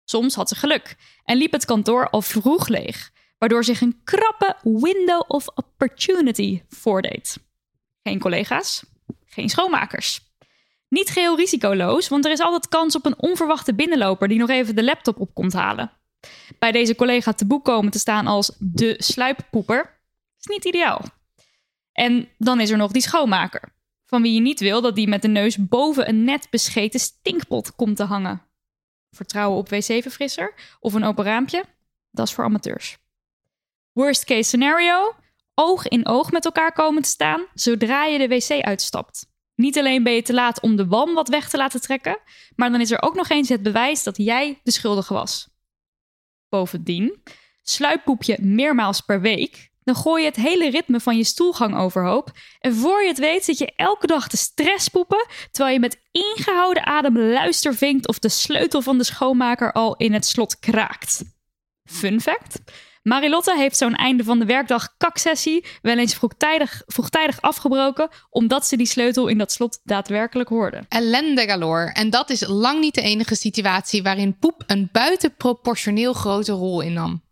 Soms 0.03 0.35
had 0.35 0.49
ze 0.49 0.55
geluk 0.55 0.95
en 1.23 1.37
liep 1.37 1.51
het 1.51 1.65
kantoor 1.65 2.09
al 2.09 2.21
vroeg 2.21 2.67
leeg, 2.67 3.11
waardoor 3.37 3.63
zich 3.63 3.81
een 3.81 4.01
krappe 4.03 4.55
window 4.63 5.23
of 5.27 5.47
opportunity 5.47 6.61
voordeed. 6.69 7.37
Geen 8.03 8.19
collega's, 8.19 8.85
geen 9.25 9.49
schoonmakers. 9.49 10.21
Niet 10.89 11.09
geheel 11.09 11.35
risicoloos, 11.35 12.07
want 12.07 12.25
er 12.25 12.31
is 12.31 12.41
altijd 12.41 12.67
kans 12.67 12.95
op 12.95 13.05
een 13.05 13.19
onverwachte 13.19 13.75
binnenloper 13.75 14.27
die 14.27 14.39
nog 14.39 14.49
even 14.49 14.75
de 14.75 14.83
laptop 14.83 15.19
op 15.19 15.33
komt 15.33 15.53
halen. 15.53 15.91
Bij 16.59 16.71
deze 16.71 16.95
collega 16.95 17.33
te 17.33 17.45
boek 17.45 17.65
komen 17.65 17.91
te 17.91 17.99
staan 17.99 18.27
als 18.27 18.55
de 18.59 18.95
sluippoeper 18.97 19.99
is 20.39 20.45
niet 20.45 20.65
ideaal. 20.65 21.01
En 21.91 22.29
dan 22.37 22.59
is 22.59 22.69
er 22.69 22.77
nog 22.77 22.91
die 22.91 23.01
schoonmaker. 23.01 23.73
Van 24.05 24.21
wie 24.21 24.33
je 24.33 24.39
niet 24.39 24.59
wil 24.59 24.81
dat 24.81 24.95
die 24.95 25.07
met 25.07 25.21
de 25.21 25.27
neus 25.27 25.67
boven 25.67 26.09
een 26.09 26.23
net 26.23 26.47
bescheten 26.49 26.99
stinkpot 26.99 27.75
komt 27.75 27.95
te 27.95 28.03
hangen. 28.03 28.41
Vertrouwen 29.11 29.57
op 29.57 29.69
wc-verfrisser 29.69 30.53
of 30.79 30.93
een 30.93 31.03
open 31.03 31.23
raampje? 31.23 31.63
Dat 32.11 32.27
is 32.27 32.33
voor 32.33 32.43
amateurs. 32.43 32.97
Worst 33.91 34.25
case 34.25 34.43
scenario: 34.43 35.15
oog 35.53 35.87
in 35.87 36.07
oog 36.07 36.31
met 36.31 36.45
elkaar 36.45 36.73
komen 36.73 37.01
te 37.01 37.09
staan 37.09 37.45
zodra 37.53 38.05
je 38.05 38.17
de 38.17 38.27
wc 38.27 38.61
uitstapt. 38.61 39.33
Niet 39.55 39.77
alleen 39.77 40.03
ben 40.03 40.13
je 40.13 40.21
te 40.21 40.33
laat 40.33 40.61
om 40.61 40.75
de 40.75 40.87
wam 40.87 41.13
wat 41.13 41.29
weg 41.29 41.49
te 41.49 41.57
laten 41.57 41.81
trekken, 41.81 42.19
maar 42.55 42.71
dan 42.71 42.81
is 42.81 42.91
er 42.91 43.01
ook 43.01 43.15
nog 43.15 43.29
eens 43.29 43.49
het 43.49 43.63
bewijs 43.63 44.03
dat 44.03 44.17
jij 44.17 44.59
de 44.63 44.71
schuldige 44.71 45.13
was. 45.13 45.47
Bovendien, 46.55 47.21
sluippoep 47.63 48.23
je 48.23 48.37
meermaals 48.41 49.01
per 49.01 49.21
week, 49.21 49.69
dan 49.83 49.95
gooi 49.95 50.21
je 50.21 50.27
het 50.27 50.37
hele 50.37 50.69
ritme 50.69 50.99
van 50.99 51.17
je 51.17 51.23
stoelgang 51.23 51.77
overhoop. 51.77 52.31
En 52.59 52.75
voor 52.75 53.01
je 53.01 53.07
het 53.07 53.19
weet 53.19 53.45
zit 53.45 53.57
je 53.57 53.73
elke 53.75 54.07
dag 54.07 54.27
te 54.27 54.37
stresspoepen, 54.37 55.25
terwijl 55.51 55.73
je 55.73 55.79
met 55.79 56.01
ingehouden 56.11 56.85
adem 56.85 57.17
luistervinkt 57.19 58.07
of 58.07 58.19
de 58.19 58.29
sleutel 58.29 58.81
van 58.81 58.97
de 58.97 59.03
schoonmaker 59.03 59.71
al 59.71 59.95
in 59.95 60.13
het 60.13 60.25
slot 60.25 60.59
kraakt. 60.59 61.23
Fun 61.83 62.21
fact. 62.21 62.59
Marilotte 63.07 63.57
heeft 63.57 63.77
zo'n 63.77 63.95
einde 63.95 64.23
van 64.23 64.39
de 64.39 64.45
werkdag 64.45 64.93
kaksessie 64.97 65.65
wel 65.81 65.97
eens 65.97 66.13
vroegtijdig, 66.13 66.81
vroegtijdig 66.85 67.41
afgebroken, 67.41 68.09
omdat 68.29 68.65
ze 68.65 68.77
die 68.77 68.85
sleutel 68.85 69.27
in 69.27 69.37
dat 69.37 69.51
slot 69.51 69.79
daadwerkelijk 69.83 70.49
hoorde. 70.49 70.85
Ellende 70.89 71.45
galore. 71.45 71.91
En 71.91 72.09
dat 72.09 72.29
is 72.29 72.47
lang 72.47 72.79
niet 72.79 72.95
de 72.95 73.01
enige 73.01 73.35
situatie 73.35 74.03
waarin 74.03 74.37
poep 74.39 74.63
een 74.65 74.89
buitenproportioneel 74.91 76.13
grote 76.13 76.51
rol 76.51 76.81
innam. 76.81 77.23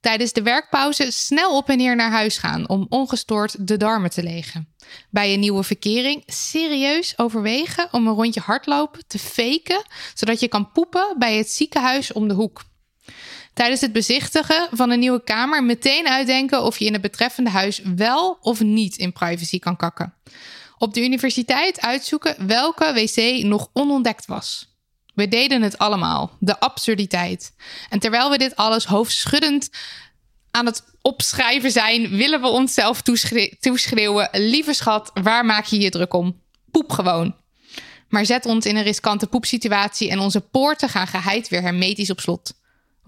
Tijdens 0.00 0.32
de 0.32 0.42
werkpauze 0.42 1.10
snel 1.10 1.56
op 1.56 1.68
en 1.68 1.76
neer 1.76 1.96
naar 1.96 2.10
huis 2.10 2.38
gaan 2.38 2.68
om 2.68 2.86
ongestoord 2.88 3.66
de 3.68 3.76
darmen 3.76 4.10
te 4.10 4.22
legen. 4.22 4.68
Bij 5.10 5.32
een 5.32 5.40
nieuwe 5.40 5.62
verkering 5.62 6.22
serieus 6.26 7.18
overwegen 7.18 7.88
om 7.90 8.06
een 8.06 8.14
rondje 8.14 8.40
hardlopen 8.40 9.06
te 9.06 9.18
faken, 9.18 9.82
zodat 10.14 10.40
je 10.40 10.48
kan 10.48 10.72
poepen 10.72 11.14
bij 11.18 11.36
het 11.36 11.50
ziekenhuis 11.50 12.12
om 12.12 12.28
de 12.28 12.34
hoek. 12.34 12.68
Tijdens 13.60 13.80
het 13.80 13.92
bezichtigen 13.92 14.68
van 14.70 14.90
een 14.90 14.98
nieuwe 14.98 15.24
kamer 15.24 15.64
meteen 15.64 16.08
uitdenken 16.08 16.62
of 16.62 16.78
je 16.78 16.84
in 16.84 16.92
het 16.92 17.02
betreffende 17.02 17.50
huis 17.50 17.80
wel 17.96 18.38
of 18.40 18.60
niet 18.60 18.96
in 18.96 19.12
privacy 19.12 19.58
kan 19.58 19.76
kakken. 19.76 20.14
Op 20.78 20.94
de 20.94 21.02
universiteit 21.02 21.80
uitzoeken 21.80 22.46
welke 22.46 22.92
wc 22.92 23.44
nog 23.44 23.68
onontdekt 23.72 24.26
was. 24.26 24.76
We 25.14 25.28
deden 25.28 25.62
het 25.62 25.78
allemaal, 25.78 26.36
de 26.38 26.60
absurditeit. 26.60 27.54
En 27.88 27.98
terwijl 27.98 28.30
we 28.30 28.38
dit 28.38 28.56
alles 28.56 28.84
hoofdschuddend 28.84 29.70
aan 30.50 30.66
het 30.66 30.84
opschrijven 31.02 31.70
zijn, 31.70 32.08
willen 32.08 32.40
we 32.40 32.48
onszelf 32.48 33.02
toeschreeuwen: 33.60 34.28
lieve 34.32 34.74
schat, 34.74 35.10
waar 35.22 35.44
maak 35.44 35.64
je 35.64 35.80
je 35.80 35.90
druk 35.90 36.14
om? 36.14 36.40
Poep 36.70 36.90
gewoon. 36.92 37.34
Maar 38.08 38.26
zet 38.26 38.46
ons 38.46 38.66
in 38.66 38.76
een 38.76 38.82
riskante 38.82 39.26
poepsituatie 39.26 40.10
en 40.10 40.18
onze 40.18 40.40
poorten 40.40 40.88
gaan 40.88 41.06
geheid 41.06 41.48
weer 41.48 41.62
hermetisch 41.62 42.10
op 42.10 42.20
slot. 42.20 42.58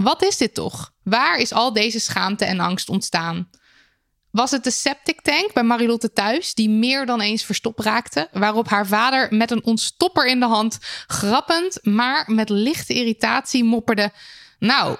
Wat 0.03 0.23
is 0.23 0.37
dit 0.37 0.55
toch? 0.55 0.93
Waar 1.03 1.39
is 1.39 1.53
al 1.53 1.73
deze 1.73 2.01
schaamte 2.01 2.45
en 2.45 2.61
angst 2.61 2.89
ontstaan? 2.89 3.49
Was 4.31 4.51
het 4.51 4.65
de 4.65 4.71
septic 4.71 5.21
tank 5.21 5.53
bij 5.53 5.63
Marilotte 5.63 6.13
thuis 6.13 6.55
die 6.55 6.71
meer 6.71 7.07
dan 7.07 7.21
eens 7.21 7.45
verstopt 7.45 7.81
raakte, 7.81 8.29
waarop 8.33 8.69
haar 8.69 8.87
vader 8.87 9.27
met 9.31 9.51
een 9.51 9.65
ontstopper 9.65 10.27
in 10.27 10.41
de 10.41 10.47
hand 10.47 10.79
grappend, 11.07 11.79
maar 11.83 12.25
met 12.27 12.49
lichte 12.49 12.95
irritatie 12.95 13.65
mopperde: 13.65 14.13
"Nou, 14.59 14.97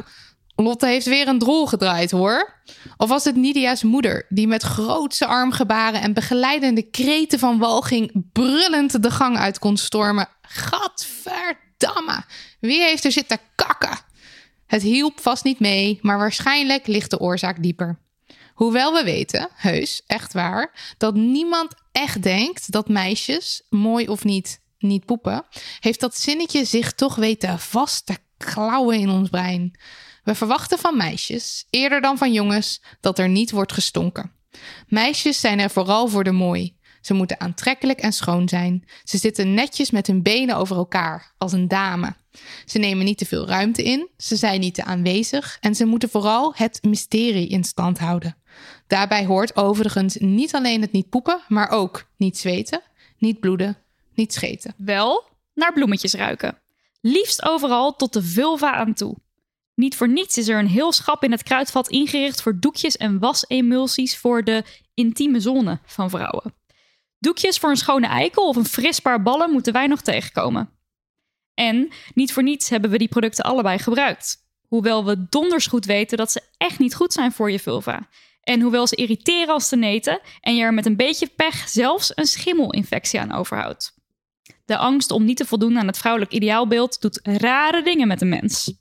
Lotte 0.57 0.87
heeft 0.87 1.07
weer 1.07 1.29
een 1.29 1.39
drol 1.39 1.67
gedraaid, 1.67 2.11
hoor." 2.11 2.61
Of 2.97 3.09
was 3.09 3.25
het 3.25 3.37
Nidia's 3.37 3.83
moeder 3.83 4.27
die 4.29 4.47
met 4.47 4.63
grootse 4.63 5.27
armgebaren 5.27 6.01
en 6.01 6.15
begeleidende 6.15 6.83
kreten 6.83 7.39
van 7.39 7.59
walging 7.59 8.27
brullend 8.33 9.03
de 9.03 9.11
gang 9.11 9.39
uit 9.39 9.59
kon 9.59 9.77
stormen: 9.77 10.29
"Gadverdamme, 10.43 12.25
wie 12.61 12.83
heeft 12.83 13.05
er 13.05 13.13
zitten 13.13 13.39
kakken?" 13.55 14.02
Het 14.73 14.83
hielp 14.83 15.21
vast 15.21 15.45
niet 15.45 15.61
mee, 15.61 15.99
maar 16.03 16.19
waarschijnlijk 16.19 16.87
ligt 16.87 17.11
de 17.11 17.19
oorzaak 17.19 17.63
dieper. 17.63 17.99
Hoewel 18.55 18.93
we 18.93 19.05
weten, 19.05 19.49
heus, 19.55 20.03
echt 20.07 20.33
waar, 20.33 20.95
dat 20.99 21.15
niemand 21.15 21.75
echt 21.93 22.23
denkt 22.23 22.73
dat 22.73 22.89
meisjes, 22.89 23.63
mooi 23.69 24.09
of 24.09 24.25
niet, 24.25 24.61
niet 24.79 25.05
poepen, 25.05 25.45
heeft 25.81 26.01
dat 26.01 26.17
zinnetje 26.17 26.65
zich 26.65 26.93
toch 26.93 27.15
weten 27.15 27.59
vast 27.59 28.07
te 28.07 28.17
klauwen 28.37 28.99
in 28.99 29.09
ons 29.09 29.29
brein. 29.29 29.79
We 30.25 30.35
verwachten 30.35 30.79
van 30.79 30.97
meisjes, 30.97 31.67
eerder 31.71 32.01
dan 32.01 32.19
van 32.19 32.33
jongens, 32.33 32.83
dat 33.01 33.19
er 33.19 33.29
niet 33.29 33.51
wordt 33.51 33.73
gestonken. 33.73 34.33
Meisjes 34.87 35.41
zijn 35.41 35.59
er 35.59 35.71
vooral 35.71 36.09
voor 36.09 36.25
de 36.25 36.33
mooi. 36.33 36.77
Ze 37.03 37.15
moeten 37.15 37.41
aantrekkelijk 37.41 37.99
en 37.99 38.13
schoon 38.13 38.49
zijn. 38.49 38.85
Ze 39.05 39.19
zitten 39.19 39.55
netjes 39.55 39.91
met 39.91 40.07
hun 40.07 40.23
benen 40.23 40.57
over 40.57 40.77
elkaar, 40.77 41.35
als 41.39 41.53
een 41.53 41.69
dame. 41.69 42.15
Ze 42.65 42.79
nemen 42.79 43.05
niet 43.05 43.19
te 43.19 43.27
veel 43.27 43.47
ruimte 43.47 43.83
in, 43.83 44.09
ze 44.17 44.37
zijn 44.37 44.61
niet 44.61 44.75
te 44.75 44.85
aanwezig 44.85 45.57
en 45.61 45.75
ze 45.75 45.85
moeten 45.85 46.11
vooral 46.11 46.53
het 46.57 46.79
mysterie 46.83 47.49
in 47.49 47.65
stand 47.65 47.99
houden. 47.99 48.37
Daarbij 48.87 49.27
hoort 49.27 49.57
overigens 49.57 50.17
niet 50.17 50.55
alleen 50.55 50.81
het 50.81 50.93
niet 50.93 51.09
poepen, 51.09 51.41
maar 51.49 51.71
ook 51.71 52.07
niet 52.17 52.39
zweten, 52.39 52.83
niet 53.19 53.41
bloeden, 53.41 53.79
niet 54.15 54.33
scheten. 54.33 54.75
Wel 54.77 55.25
naar 55.55 55.73
bloemetjes 55.73 56.15
ruiken. 56.15 56.59
Liefst 57.01 57.43
overal 57.45 57.97
tot 57.97 58.13
de 58.13 58.23
vulva 58.23 58.75
aan 58.75 58.95
toe. 58.95 59.17
Niet 59.75 59.97
voor 59.97 60.09
niets 60.09 60.37
is 60.37 60.49
er 60.49 60.59
een 60.59 60.69
heel 60.69 60.93
schap 60.93 61.25
in 61.25 61.31
het 61.31 61.43
kruidvat 61.43 61.89
ingericht 61.89 62.43
voor 62.43 62.59
doekjes 62.61 62.97
en 62.97 63.19
wasemulsies 63.19 64.19
voor 64.19 64.45
de 64.45 64.65
intieme 64.95 65.41
zone 65.41 65.79
van 65.85 66.11
vrouwen. 66.11 66.55
Doekjes 67.23 67.59
voor 67.59 67.71
een 67.71 67.77
schone 67.77 68.07
eikel 68.07 68.49
of 68.49 68.57
een 68.57 68.65
fris 68.65 69.01
paar 69.01 69.23
ballen 69.23 69.51
moeten 69.51 69.73
wij 69.73 69.87
nog 69.87 70.01
tegenkomen. 70.01 70.71
En 71.55 71.93
niet 72.15 72.33
voor 72.33 72.43
niets 72.43 72.69
hebben 72.69 72.91
we 72.91 72.99
die 72.99 73.09
producten 73.09 73.45
allebei 73.45 73.79
gebruikt. 73.79 74.37
Hoewel 74.69 75.05
we 75.05 75.27
donders 75.29 75.67
goed 75.67 75.85
weten 75.85 76.17
dat 76.17 76.33
ze 76.33 76.43
echt 76.57 76.79
niet 76.79 76.95
goed 76.95 77.13
zijn 77.13 77.33
voor 77.33 77.51
je 77.51 77.59
vulva. 77.59 78.09
En 78.43 78.61
hoewel 78.61 78.87
ze 78.87 78.97
irriteren 78.97 79.55
als 79.55 79.69
te 79.69 79.77
neten 79.77 80.21
en 80.41 80.57
je 80.57 80.63
er 80.63 80.75
met 80.75 80.87
een 80.87 80.97
beetje 80.97 81.27
pech 81.27 81.69
zelfs 81.69 82.13
een 82.15 82.27
schimmelinfectie 82.27 83.21
aan 83.21 83.33
overhoudt. 83.33 83.95
De 84.65 84.77
angst 84.77 85.11
om 85.11 85.25
niet 85.25 85.37
te 85.37 85.47
voldoen 85.47 85.79
aan 85.79 85.87
het 85.87 85.99
vrouwelijk 85.99 86.33
ideaalbeeld 86.33 87.01
doet 87.01 87.21
rare 87.23 87.83
dingen 87.83 88.09
met 88.09 88.21
een 88.21 88.29
mens. 88.29 88.75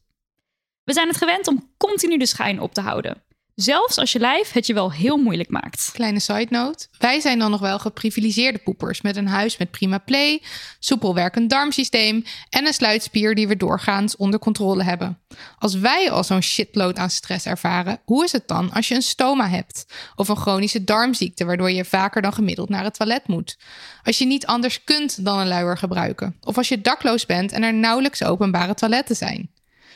We 0.83 0.93
zijn 0.93 1.07
het 1.07 1.17
gewend 1.17 1.47
om 1.47 1.73
continu 1.77 2.17
de 2.17 2.25
schijn 2.25 2.59
op 2.59 2.73
te 2.73 2.81
houden. 2.81 3.23
Zelfs 3.61 3.97
als 3.97 4.11
je 4.11 4.19
lijf 4.19 4.51
het 4.51 4.67
je 4.67 4.73
wel 4.73 4.91
heel 4.91 5.17
moeilijk 5.17 5.49
maakt. 5.49 5.89
Kleine 5.93 6.19
side 6.19 6.47
note. 6.49 6.87
Wij 6.97 7.19
zijn 7.19 7.39
dan 7.39 7.51
nog 7.51 7.59
wel 7.59 7.79
geprivilegeerde 7.79 8.57
poepers. 8.57 9.01
Met 9.01 9.15
een 9.15 9.27
huis 9.27 9.57
met 9.57 9.71
prima 9.71 9.97
play, 9.97 10.41
soepel 10.79 11.13
werkend 11.13 11.49
darmsysteem 11.49 12.23
en 12.49 12.65
een 12.65 12.73
sluitspier 12.73 13.35
die 13.35 13.47
we 13.47 13.57
doorgaans 13.57 14.15
onder 14.15 14.39
controle 14.39 14.83
hebben. 14.83 15.19
Als 15.57 15.75
wij 15.75 16.11
al 16.11 16.23
zo'n 16.23 16.41
shitload 16.41 16.97
aan 16.97 17.09
stress 17.09 17.45
ervaren, 17.45 17.99
hoe 18.05 18.23
is 18.23 18.31
het 18.31 18.47
dan 18.47 18.71
als 18.71 18.87
je 18.87 18.95
een 18.95 19.01
stoma 19.01 19.49
hebt? 19.49 19.85
Of 20.15 20.27
een 20.27 20.37
chronische 20.37 20.83
darmziekte 20.83 21.45
waardoor 21.45 21.71
je 21.71 21.85
vaker 21.85 22.21
dan 22.21 22.33
gemiddeld 22.33 22.69
naar 22.69 22.83
het 22.83 22.97
toilet 22.97 23.27
moet? 23.27 23.57
Als 24.03 24.17
je 24.17 24.25
niet 24.25 24.45
anders 24.45 24.83
kunt 24.83 25.25
dan 25.25 25.39
een 25.39 25.47
luier 25.47 25.77
gebruiken? 25.77 26.37
Of 26.41 26.57
als 26.57 26.67
je 26.67 26.81
dakloos 26.81 27.25
bent 27.25 27.51
en 27.51 27.63
er 27.63 27.73
nauwelijks 27.73 28.23
openbare 28.23 28.73
toiletten 28.73 29.15
zijn? 29.15 29.51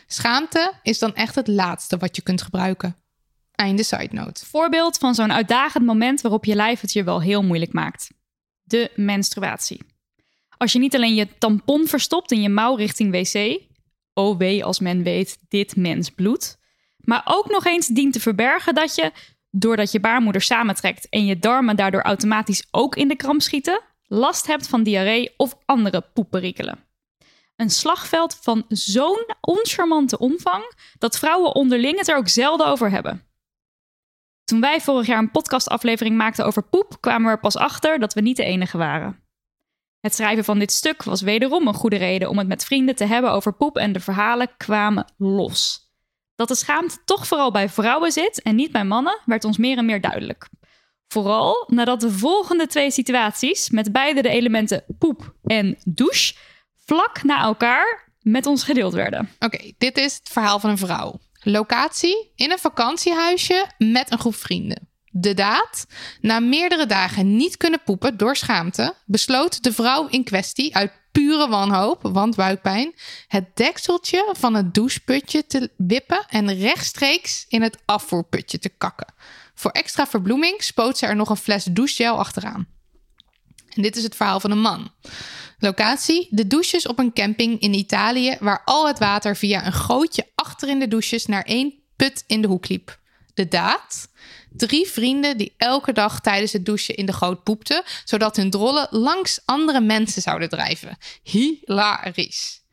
Schaamte 0.08 0.72
is 0.84 1.00
dan 1.00 1.16
echt 1.16 1.36
het 1.36 1.48
laatste 1.48 1.98
wat 1.98 2.16
je 2.16 2.22
kunt 2.22 2.42
gebruiken. 2.42 2.96
Einde 3.56 3.84
side 3.84 4.10
note. 4.12 4.46
Voorbeeld 4.46 4.98
van 4.98 5.16
zo'n 5.16 5.34
uitdagend 5.34 5.86
moment 5.86 6.22
waarop 6.22 6.46
je 6.46 6.56
lijf 6.56 6.82
het 6.82 6.94
je 6.94 7.04
wel 7.04 7.22
heel 7.22 7.44
moeilijk 7.44 7.74
maakt. 7.74 8.12
De 8.64 8.92
menstruatie. 8.96 9.82
Als 10.58 10.72
je 10.72 10.80
niet 10.80 10.96
alleen 10.96 11.16
je 11.16 11.38
tampon 11.38 11.88
verstopt 11.88 12.32
in 12.32 12.42
je 12.42 12.50
mouw 12.50 12.76
richting 12.76 13.12
wc, 13.12 13.62
oh 14.14 14.38
wee 14.38 14.66
als 14.66 14.80
men 14.80 15.04
weet 15.04 15.38
dit 15.48 15.76
mens 15.76 16.10
bloed, 16.10 16.58
maar 16.98 17.22
ook 17.26 17.50
nog 17.50 17.66
eens 17.66 17.88
dient 17.88 18.14
te 18.14 18.20
verbergen 18.20 18.76
dat 18.76 18.96
je, 18.96 19.12
doordat 19.50 19.92
je 19.92 20.00
baarmoeder 20.00 20.42
samentrekt 20.42 21.10
en 21.10 21.26
je 21.26 21.40
darmen 21.40 21.76
daardoor 21.76 22.02
automatisch 22.02 22.68
ook 22.72 22.96
in 22.96 23.08
de 23.08 23.16
kramp 23.16 23.42
schieten, 23.42 23.82
last 24.04 24.48
hebt 24.48 24.68
van 24.68 24.84
diarree 24.84 25.34
of 25.38 25.56
andere 25.66 26.02
poeperikelen. 26.14 26.84
Een 27.56 27.70
slagveld 27.70 28.38
van 28.42 28.66
zo'n 28.68 29.26
oncharmante 29.42 30.18
omvang 30.18 30.74
dat 30.98 31.20
vrouwen 31.20 31.56
onderling 31.56 31.98
het 31.98 32.08
er 32.08 32.18
ook 32.18 32.28
zelden 32.28 32.68
over 32.68 32.92
hebben. 32.92 33.24
Toen 34.46 34.60
wij 34.60 34.82
vorig 34.82 35.08
jaar 35.08 35.20
een 35.20 35.32
podcastaflevering 35.32 36.16
maakten 36.16 36.46
over 36.46 36.64
poep, 36.64 36.98
kwamen 37.00 37.26
we 37.26 37.32
er 37.32 37.40
pas 37.40 37.56
achter 37.56 38.00
dat 38.00 38.14
we 38.14 38.22
niet 38.22 38.38
de 38.38 38.44
enige 38.44 38.78
waren. 38.78 39.24
Het 40.00 40.16
schrijven 40.16 40.44
van 40.44 40.60
dit 40.60 40.72
stuk 40.72 41.04
was 41.04 41.22
wederom 41.22 41.68
een 41.68 41.74
goede 41.74 41.96
reden 41.96 42.30
om 42.30 42.38
het 42.38 42.48
met 42.48 42.66
vrienden 42.66 42.96
te 42.96 43.06
hebben 43.06 43.32
over 43.32 43.54
poep 43.54 43.78
en 43.78 43.92
de 43.92 44.00
verhalen 44.00 44.50
kwamen 44.58 45.14
los. 45.18 45.90
Dat 46.36 46.48
de 46.48 46.56
schaamte 46.56 46.98
toch 47.06 47.28
vooral 47.28 47.52
bij 47.52 47.70
vrouwen 47.70 48.12
zit 48.12 48.42
en 48.42 48.56
niet 48.56 48.72
bij 48.72 48.86
mannen, 48.86 49.22
werd 49.26 49.44
ons 49.44 49.58
meer 49.58 49.78
en 49.78 49.86
meer 49.86 50.02
duidelijk. 50.02 50.50
Vooral 51.08 51.64
nadat 51.68 52.00
de 52.00 52.12
volgende 52.12 52.68
twee 52.68 52.92
situaties, 52.92 53.70
met 53.70 53.92
beide 53.92 54.22
de 54.22 54.30
elementen 54.30 54.84
poep 55.00 55.34
en 55.44 55.78
douche, 55.84 56.36
vlak 56.86 57.24
na 57.24 57.42
elkaar 57.42 58.14
met 58.22 58.46
ons 58.46 58.64
gedeeld 58.64 58.94
werden. 58.94 59.30
Oké, 59.40 59.72
dit 59.78 59.98
is 59.98 60.16
het 60.16 60.30
verhaal 60.30 60.60
van 60.60 60.70
een 60.70 60.78
vrouw. 60.78 61.20
Locatie 61.48 62.32
in 62.36 62.52
een 62.52 62.60
vakantiehuisje 62.60 63.68
met 63.78 64.12
een 64.12 64.20
groep 64.20 64.36
vrienden. 64.36 64.90
De 65.12 65.34
daad? 65.34 65.86
Na 66.22 66.40
meerdere 66.40 66.86
dagen 66.86 67.36
niet 67.36 67.58
kunnen 67.58 67.82
poepen 67.86 68.18
door 68.18 68.36
schaamte, 68.36 68.96
besloot 69.06 69.64
de 69.64 69.74
vrouw 69.74 70.08
in 70.08 70.24
kwestie 70.24 70.76
uit 70.76 70.92
pure 71.12 71.48
wanhoop, 71.48 72.00
want 72.02 72.36
buikpijn, 72.36 72.94
het 73.28 73.56
dekseltje 73.56 74.34
van 74.38 74.54
het 74.54 74.74
doucheputje 74.74 75.46
te 75.46 75.72
wippen 75.78 76.26
en 76.30 76.58
rechtstreeks 76.58 77.46
in 77.48 77.62
het 77.62 77.78
afvoerputje 77.86 78.60
te 78.60 78.70
kakken. 78.70 79.14
Voor 79.56 79.72
extra 79.72 80.08
verbloeming 80.08 80.64
spoot 80.64 80.98
ze 80.98 81.06
er 81.06 81.16
nog 81.16 81.30
een 81.30 81.38
fles 81.38 81.64
douchegel 81.64 82.18
achteraan. 82.18 82.68
En 83.76 83.82
dit 83.82 83.96
is 83.96 84.04
het 84.04 84.16
verhaal 84.16 84.40
van 84.40 84.52
een 84.52 84.62
man. 84.62 84.92
Locatie: 85.66 86.28
de 86.30 86.48
douches 86.48 86.88
op 86.88 87.00
een 87.00 87.14
camping 87.14 87.60
in 87.60 87.74
Italië, 87.74 88.38
waar 88.40 88.62
al 88.66 88.88
het 88.88 89.00
water 89.00 89.36
via 89.36 89.66
een 89.66 89.74
gootje 89.74 90.28
achter 90.36 90.70
in 90.70 90.80
de 90.80 90.88
douches 90.88 91.26
naar 91.26 91.44
één 91.44 91.74
put 91.96 92.24
in 92.28 92.42
de 92.42 92.48
hoek 92.48 92.68
liep. 92.68 93.00
De 93.34 93.48
daad: 93.48 94.08
drie 94.50 94.88
vrienden 94.88 95.38
die 95.38 95.54
elke 95.58 95.94
dag 95.94 96.22
tijdens 96.22 96.54
het 96.54 96.66
douchen 96.66 96.96
in 96.96 97.06
de 97.06 97.14
goot 97.14 97.44
poepten, 97.44 97.84
zodat 98.04 98.36
hun 98.36 98.50
drollen 98.50 98.88
langs 98.92 99.40
andere 99.46 99.82
mensen 99.82 100.22
zouden 100.22 100.50
drijven. 100.50 100.98
Hilarisch. 101.24 102.64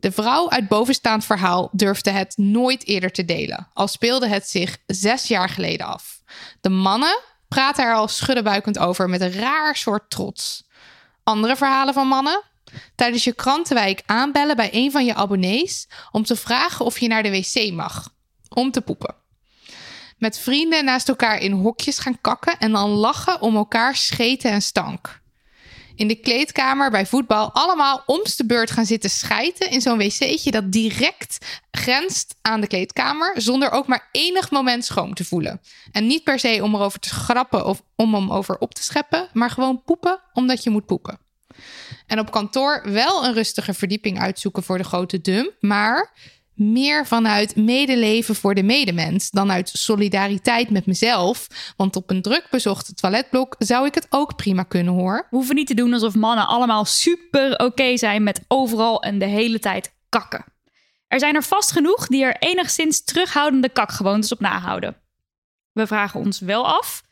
De 0.00 0.12
vrouw 0.12 0.50
uit 0.50 0.68
bovenstaand 0.68 1.24
verhaal 1.24 1.68
durfde 1.72 2.10
het 2.10 2.36
nooit 2.36 2.86
eerder 2.86 3.12
te 3.12 3.24
delen, 3.24 3.68
al 3.72 3.88
speelde 3.88 4.28
het 4.28 4.48
zich 4.48 4.76
zes 4.86 5.28
jaar 5.28 5.48
geleden 5.48 5.86
af. 5.86 6.22
De 6.60 6.68
mannen 6.68 7.20
praten 7.48 7.84
er 7.84 7.94
al 7.94 8.08
schuddenbuikend 8.08 8.78
over 8.78 9.08
met 9.08 9.20
een 9.20 9.32
raar 9.32 9.76
soort 9.76 10.10
trots. 10.10 10.68
Andere 11.24 11.56
verhalen 11.56 11.94
van 11.94 12.08
mannen? 12.08 12.42
Tijdens 12.94 13.24
je 13.24 13.32
krantenwijk 13.32 14.02
aanbellen 14.06 14.56
bij 14.56 14.68
een 14.72 14.90
van 14.90 15.04
je 15.04 15.14
abonnees 15.14 15.88
om 16.10 16.24
te 16.24 16.36
vragen 16.36 16.84
of 16.84 16.98
je 16.98 17.08
naar 17.08 17.22
de 17.22 17.30
wc 17.30 17.72
mag. 17.72 18.14
Om 18.48 18.70
te 18.70 18.80
poepen. 18.80 19.14
Met 20.18 20.38
vrienden 20.38 20.84
naast 20.84 21.08
elkaar 21.08 21.38
in 21.38 21.52
hokjes 21.52 21.98
gaan 21.98 22.20
kakken 22.20 22.58
en 22.58 22.72
dan 22.72 22.90
lachen 22.90 23.40
om 23.40 23.56
elkaar 23.56 23.96
scheten 23.96 24.50
en 24.50 24.62
stank. 24.62 25.20
In 26.00 26.08
de 26.08 26.20
kleedkamer 26.20 26.90
bij 26.90 27.06
voetbal 27.06 27.52
allemaal 27.52 28.02
omste 28.06 28.42
de 28.42 28.48
beurt 28.48 28.70
gaan 28.70 28.86
zitten 28.86 29.10
schijten 29.10 29.70
in 29.70 29.80
zo'n 29.80 29.98
wc'tje 29.98 30.50
dat 30.50 30.72
direct 30.72 31.46
grenst 31.70 32.34
aan 32.42 32.60
de 32.60 32.66
kleedkamer, 32.66 33.40
zonder 33.40 33.70
ook 33.70 33.86
maar 33.86 34.08
enig 34.12 34.50
moment 34.50 34.84
schoon 34.84 35.14
te 35.14 35.24
voelen. 35.24 35.60
En 35.92 36.06
niet 36.06 36.24
per 36.24 36.38
se 36.38 36.60
om 36.62 36.74
erover 36.74 37.00
te 37.00 37.08
grappen 37.08 37.66
of 37.66 37.82
om 37.96 38.14
hem 38.14 38.32
over 38.32 38.58
op 38.58 38.74
te 38.74 38.82
scheppen, 38.82 39.28
maar 39.32 39.50
gewoon 39.50 39.82
poepen 39.84 40.20
omdat 40.32 40.62
je 40.62 40.70
moet 40.70 40.86
poepen. 40.86 41.18
En 42.06 42.18
op 42.18 42.30
kantoor 42.30 42.82
wel 42.84 43.24
een 43.24 43.34
rustige 43.34 43.74
verdieping 43.74 44.20
uitzoeken 44.20 44.62
voor 44.62 44.78
de 44.78 44.84
grote 44.84 45.20
dump, 45.20 45.52
maar 45.60 46.12
meer 46.60 47.06
vanuit 47.06 47.56
medeleven 47.56 48.34
voor 48.34 48.54
de 48.54 48.62
medemens 48.62 49.30
dan 49.30 49.50
uit 49.50 49.68
solidariteit 49.68 50.70
met 50.70 50.86
mezelf. 50.86 51.46
Want 51.76 51.96
op 51.96 52.10
een 52.10 52.22
druk 52.22 52.46
bezocht 52.50 52.96
toiletblok 52.96 53.54
zou 53.58 53.86
ik 53.86 53.94
het 53.94 54.06
ook 54.08 54.36
prima 54.36 54.62
kunnen 54.62 54.94
hoor. 54.94 55.26
We 55.30 55.36
hoeven 55.36 55.54
niet 55.54 55.66
te 55.66 55.74
doen 55.74 55.92
alsof 55.92 56.14
mannen 56.14 56.46
allemaal 56.46 56.84
super 56.84 57.58
oké 57.58 57.96
zijn 57.96 58.22
met 58.22 58.44
overal 58.48 59.02
en 59.02 59.18
de 59.18 59.26
hele 59.26 59.58
tijd 59.58 59.94
kakken. 60.08 60.44
Er 61.08 61.18
zijn 61.18 61.34
er 61.34 61.42
vast 61.42 61.72
genoeg 61.72 62.06
die 62.06 62.24
er 62.24 62.36
enigszins 62.38 63.04
terughoudende 63.04 63.68
kakgewoontes 63.68 64.32
op 64.32 64.40
nahouden. 64.40 64.96
We 65.72 65.86
vragen 65.86 66.20
ons 66.20 66.40
wel 66.40 66.66
af 66.66 67.02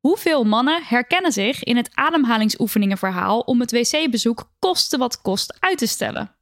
hoeveel 0.00 0.44
mannen 0.44 0.82
herkennen 0.84 1.32
zich 1.32 1.62
in 1.62 1.76
het 1.76 1.90
ademhalingsoefeningenverhaal 1.94 3.40
om 3.40 3.60
het 3.60 3.70
wc-bezoek 3.70 4.50
koste 4.58 4.98
wat 4.98 5.20
kost 5.20 5.56
uit 5.60 5.78
te 5.78 5.86
stellen. 5.86 6.37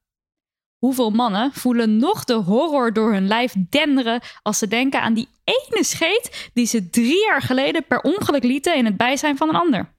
Hoeveel 0.87 1.11
mannen 1.11 1.53
voelen 1.53 1.97
nog 1.97 2.25
de 2.25 2.35
horror 2.35 2.93
door 2.93 3.13
hun 3.13 3.27
lijf 3.27 3.55
denderen 3.69 4.21
als 4.43 4.59
ze 4.59 4.69
denken 4.69 5.01
aan 5.01 5.15
die 5.15 5.29
ene 5.45 5.85
scheet 5.85 6.51
die 6.55 6.67
ze 6.67 6.91
drie 6.91 7.25
jaar 7.25 7.43
geleden 7.43 7.87
per 7.87 8.01
ongeluk 8.01 8.43
lieten 8.43 8.77
in 8.77 8.85
het 8.85 8.97
bijzijn 8.97 9.37
van 9.37 9.49
een 9.49 9.55
ander? 9.55 9.95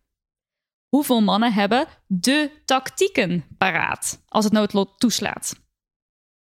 Hoeveel 0.88 1.22
mannen 1.22 1.53
hebben 1.53 1.86
de 2.06 2.51
tactieken 2.65 3.46
paraat 3.57 4.24
als 4.27 4.44
het 4.44 4.53
noodlot 4.53 5.00
toeslaat? 5.00 5.55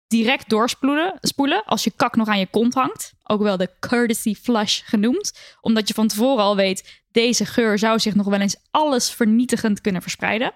Direct 0.08 0.50
doorspoelen 0.50 1.18
spoelen 1.22 1.66
als 1.66 1.84
je 1.84 1.92
kak 1.96 2.16
nog 2.16 2.28
aan 2.28 2.40
je 2.40 2.50
kont 2.50 2.74
hangt, 2.74 3.14
ook 3.24 3.42
wel 3.42 3.58
de 3.58 3.70
courtesy 3.80 4.36
flush 4.36 4.82
genoemd, 4.86 5.56
omdat 5.62 5.88
je 5.88 5.94
van 5.94 6.08
tevoren 6.08 6.44
al 6.44 6.56
weet 6.56 7.04
deze 7.12 7.46
geur 7.46 7.80
zou 7.80 8.00
zich 8.00 8.16
nog 8.16 8.26
wel 8.26 8.40
eens 8.40 8.58
alles 8.72 9.12
vernietigend 9.12 9.82
kunnen 9.82 10.02
verspreiden. 10.02 10.54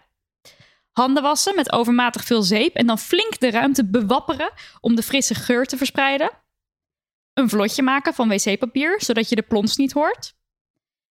Handen 0.98 1.24
wassen 1.24 1.56
met 1.56 1.72
overmatig 1.72 2.24
veel 2.24 2.44
zeep 2.44 2.76
en 2.76 2.88
dan 2.88 2.98
flink 2.98 3.40
de 3.40 3.52
ruimte 3.52 3.86
bewapperen 3.86 4.52
om 4.82 4.96
de 4.96 5.04
frisse 5.04 5.36
geur 5.36 5.66
te 5.66 5.78
verspreiden. 5.78 6.30
Een 7.34 7.50
vlotje 7.50 7.84
maken 7.84 8.14
van 8.14 8.30
wc-papier, 8.30 9.02
zodat 9.02 9.30
je 9.30 9.36
de 9.36 9.42
plons 9.42 9.76
niet 9.76 9.92
hoort. 9.92 10.36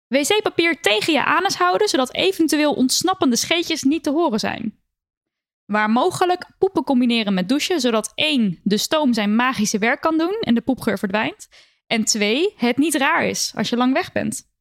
Wc-papier 0.07 0.81
tegen 0.81 1.13
je 1.13 1.25
anus 1.25 1.55
houden, 1.55 1.89
zodat 1.89 2.15
eventueel 2.15 2.73
ontsnappende 2.73 3.37
scheetjes 3.37 3.83
niet 3.83 4.03
te 4.03 4.11
horen 4.11 4.41
zijn. 4.41 4.79
Waar 5.65 5.91
mogelijk 5.91 6.47
poepen 6.59 6.85
combineren 6.85 7.35
met 7.35 7.49
douchen, 7.49 7.81
zodat 7.81 8.13
één, 8.15 8.61
de 8.63 8.79
stoom 8.79 9.13
zijn 9.13 9.37
magische 9.37 9.79
werk 9.79 10.01
kan 10.01 10.19
doen 10.19 10.37
en 10.41 10.55
de 10.55 10.61
poepgeur 10.61 10.99
verdwijnt. 10.99 11.49
En 11.87 12.05
twee, 12.05 12.55
het 12.57 12.77
niet 12.77 12.95
raar 12.95 13.25
is 13.25 13.53
als 13.57 13.69
je 13.69 13.77
lang 13.77 13.93
weg 13.93 14.13
bent. 14.13 14.54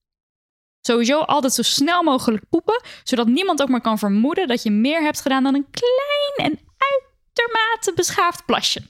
Sowieso 0.85 1.19
altijd 1.19 1.53
zo 1.53 1.61
snel 1.61 2.03
mogelijk 2.03 2.43
poepen, 2.49 2.81
zodat 3.03 3.27
niemand 3.27 3.61
ook 3.61 3.69
maar 3.69 3.81
kan 3.81 3.99
vermoeden 3.99 4.47
dat 4.47 4.63
je 4.63 4.71
meer 4.71 5.01
hebt 5.01 5.21
gedaan 5.21 5.43
dan 5.43 5.55
een 5.55 5.67
klein 5.71 6.51
en 6.51 6.59
uitermate 6.77 7.93
beschaafd 7.95 8.45
plasje. 8.45 8.81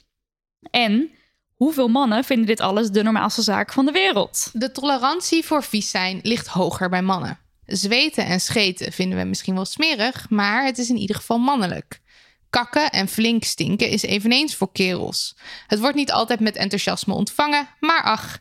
En 0.72 1.12
hoeveel 1.54 1.88
mannen 1.88 2.24
vinden 2.24 2.46
dit 2.46 2.60
alles 2.60 2.90
de 2.90 3.04
normaalste 3.04 3.42
zaak 3.42 3.74
van 3.74 3.86
de 3.86 3.92
wereld? 3.92 4.50
De 4.54 4.72
tolerantie 4.72 5.46
voor 5.46 5.64
vies 5.64 5.90
zijn 5.90 6.20
ligt 6.24 6.48
hoger 6.48 6.90
bij 6.90 7.02
mannen. 7.02 7.40
Zweten 7.66 8.26
en 8.26 8.40
scheten 8.40 8.92
vinden 8.92 9.18
we 9.18 9.24
misschien 9.24 9.56
wel 9.56 9.66
smerig, 9.66 10.30
maar 10.30 10.66
het 10.66 10.78
is 10.78 10.90
in 10.90 10.98
ieder 10.98 11.16
geval 11.16 11.38
mannelijk. 11.38 12.02
Kakken 12.50 12.92
en 12.92 13.08
flink 13.08 13.44
stinken 13.44 13.90
is 13.90 14.02
eveneens 14.02 14.56
voor 14.56 14.72
kerels. 14.72 15.36
Het 15.68 15.80
wordt 15.80 15.96
niet 15.96 16.12
altijd 16.12 16.40
met 16.40 16.56
enthousiasme 16.56 17.14
ontvangen, 17.14 17.68
maar 17.80 18.04
ach, 18.04 18.40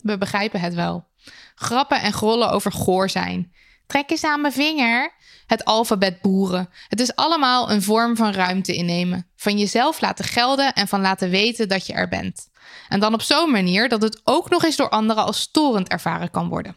we 0.00 0.18
begrijpen 0.18 0.60
het 0.60 0.74
wel. 0.74 1.06
Grappen 1.54 2.00
en 2.00 2.12
grollen 2.12 2.50
over 2.50 2.72
goor 2.72 3.10
zijn. 3.10 3.52
Trek 3.86 4.10
eens 4.10 4.24
aan 4.24 4.40
mijn 4.40 4.52
vinger. 4.52 5.12
Het 5.46 5.64
alfabet 5.64 6.20
boeren. 6.20 6.68
Het 6.88 7.00
is 7.00 7.14
allemaal 7.14 7.70
een 7.70 7.82
vorm 7.82 8.16
van 8.16 8.32
ruimte 8.32 8.74
innemen. 8.74 9.26
Van 9.36 9.58
jezelf 9.58 10.00
laten 10.00 10.24
gelden 10.24 10.72
en 10.72 10.88
van 10.88 11.00
laten 11.00 11.30
weten 11.30 11.68
dat 11.68 11.86
je 11.86 11.92
er 11.92 12.08
bent. 12.08 12.48
En 12.88 13.00
dan 13.00 13.14
op 13.14 13.22
zo'n 13.22 13.50
manier 13.50 13.88
dat 13.88 14.02
het 14.02 14.20
ook 14.24 14.50
nog 14.50 14.64
eens 14.64 14.76
door 14.76 14.88
anderen 14.88 15.24
als 15.24 15.40
storend 15.40 15.88
ervaren 15.88 16.30
kan 16.30 16.48
worden. 16.48 16.76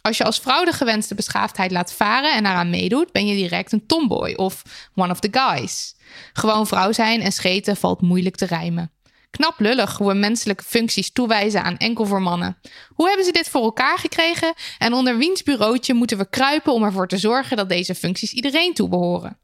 Als 0.00 0.16
je 0.16 0.24
als 0.24 0.38
vrouw 0.38 0.64
de 0.64 0.72
gewenste 0.72 1.14
beschaafdheid 1.14 1.70
laat 1.70 1.92
varen 1.92 2.34
en 2.34 2.42
daaraan 2.42 2.70
meedoet, 2.70 3.12
ben 3.12 3.26
je 3.26 3.34
direct 3.34 3.72
een 3.72 3.86
tomboy 3.86 4.32
of 4.32 4.62
one 4.94 5.12
of 5.12 5.20
the 5.20 5.28
guys. 5.30 5.96
Gewoon 6.32 6.66
vrouw 6.66 6.92
zijn 6.92 7.20
en 7.20 7.32
scheten 7.32 7.76
valt 7.76 8.00
moeilijk 8.00 8.36
te 8.36 8.46
rijmen. 8.46 8.90
Knap 9.36 9.60
lullig 9.60 9.96
hoe 9.96 10.08
we 10.08 10.14
menselijke 10.14 10.64
functies 10.64 11.10
toewijzen 11.12 11.62
aan 11.62 11.76
enkel 11.76 12.06
voor 12.06 12.22
mannen. 12.22 12.58
Hoe 12.88 13.06
hebben 13.06 13.26
ze 13.26 13.32
dit 13.32 13.48
voor 13.48 13.62
elkaar 13.62 13.98
gekregen 13.98 14.54
en 14.78 14.92
onder 14.92 15.16
wiens 15.16 15.42
bureautje 15.42 15.94
moeten 15.94 16.18
we 16.18 16.28
kruipen 16.28 16.72
om 16.72 16.82
ervoor 16.82 17.08
te 17.08 17.18
zorgen 17.18 17.56
dat 17.56 17.68
deze 17.68 17.94
functies 17.94 18.32
iedereen 18.32 18.74
toebehoren? 18.74 19.38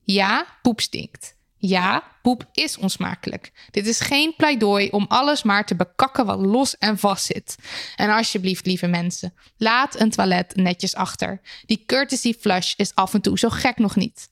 Ja, 0.00 0.46
poep 0.62 0.80
stinkt. 0.80 1.36
Ja, 1.56 2.02
poep 2.22 2.48
is 2.52 2.76
onsmakelijk. 2.78 3.52
Dit 3.70 3.86
is 3.86 4.00
geen 4.00 4.34
pleidooi 4.36 4.88
om 4.88 5.06
alles 5.08 5.42
maar 5.42 5.66
te 5.66 5.76
bekakken 5.76 6.26
wat 6.26 6.40
los 6.40 6.78
en 6.78 6.98
vast 6.98 7.26
zit. 7.26 7.56
En 7.96 8.10
alsjeblieft, 8.10 8.66
lieve 8.66 8.86
mensen, 8.86 9.34
laat 9.56 10.00
een 10.00 10.10
toilet 10.10 10.56
netjes 10.56 10.94
achter. 10.94 11.40
Die 11.66 11.82
courtesy 11.86 12.34
flush 12.34 12.74
is 12.76 12.94
af 12.94 13.14
en 13.14 13.20
toe 13.20 13.38
zo 13.38 13.48
gek 13.48 13.78
nog 13.78 13.96
niet. 13.96 14.28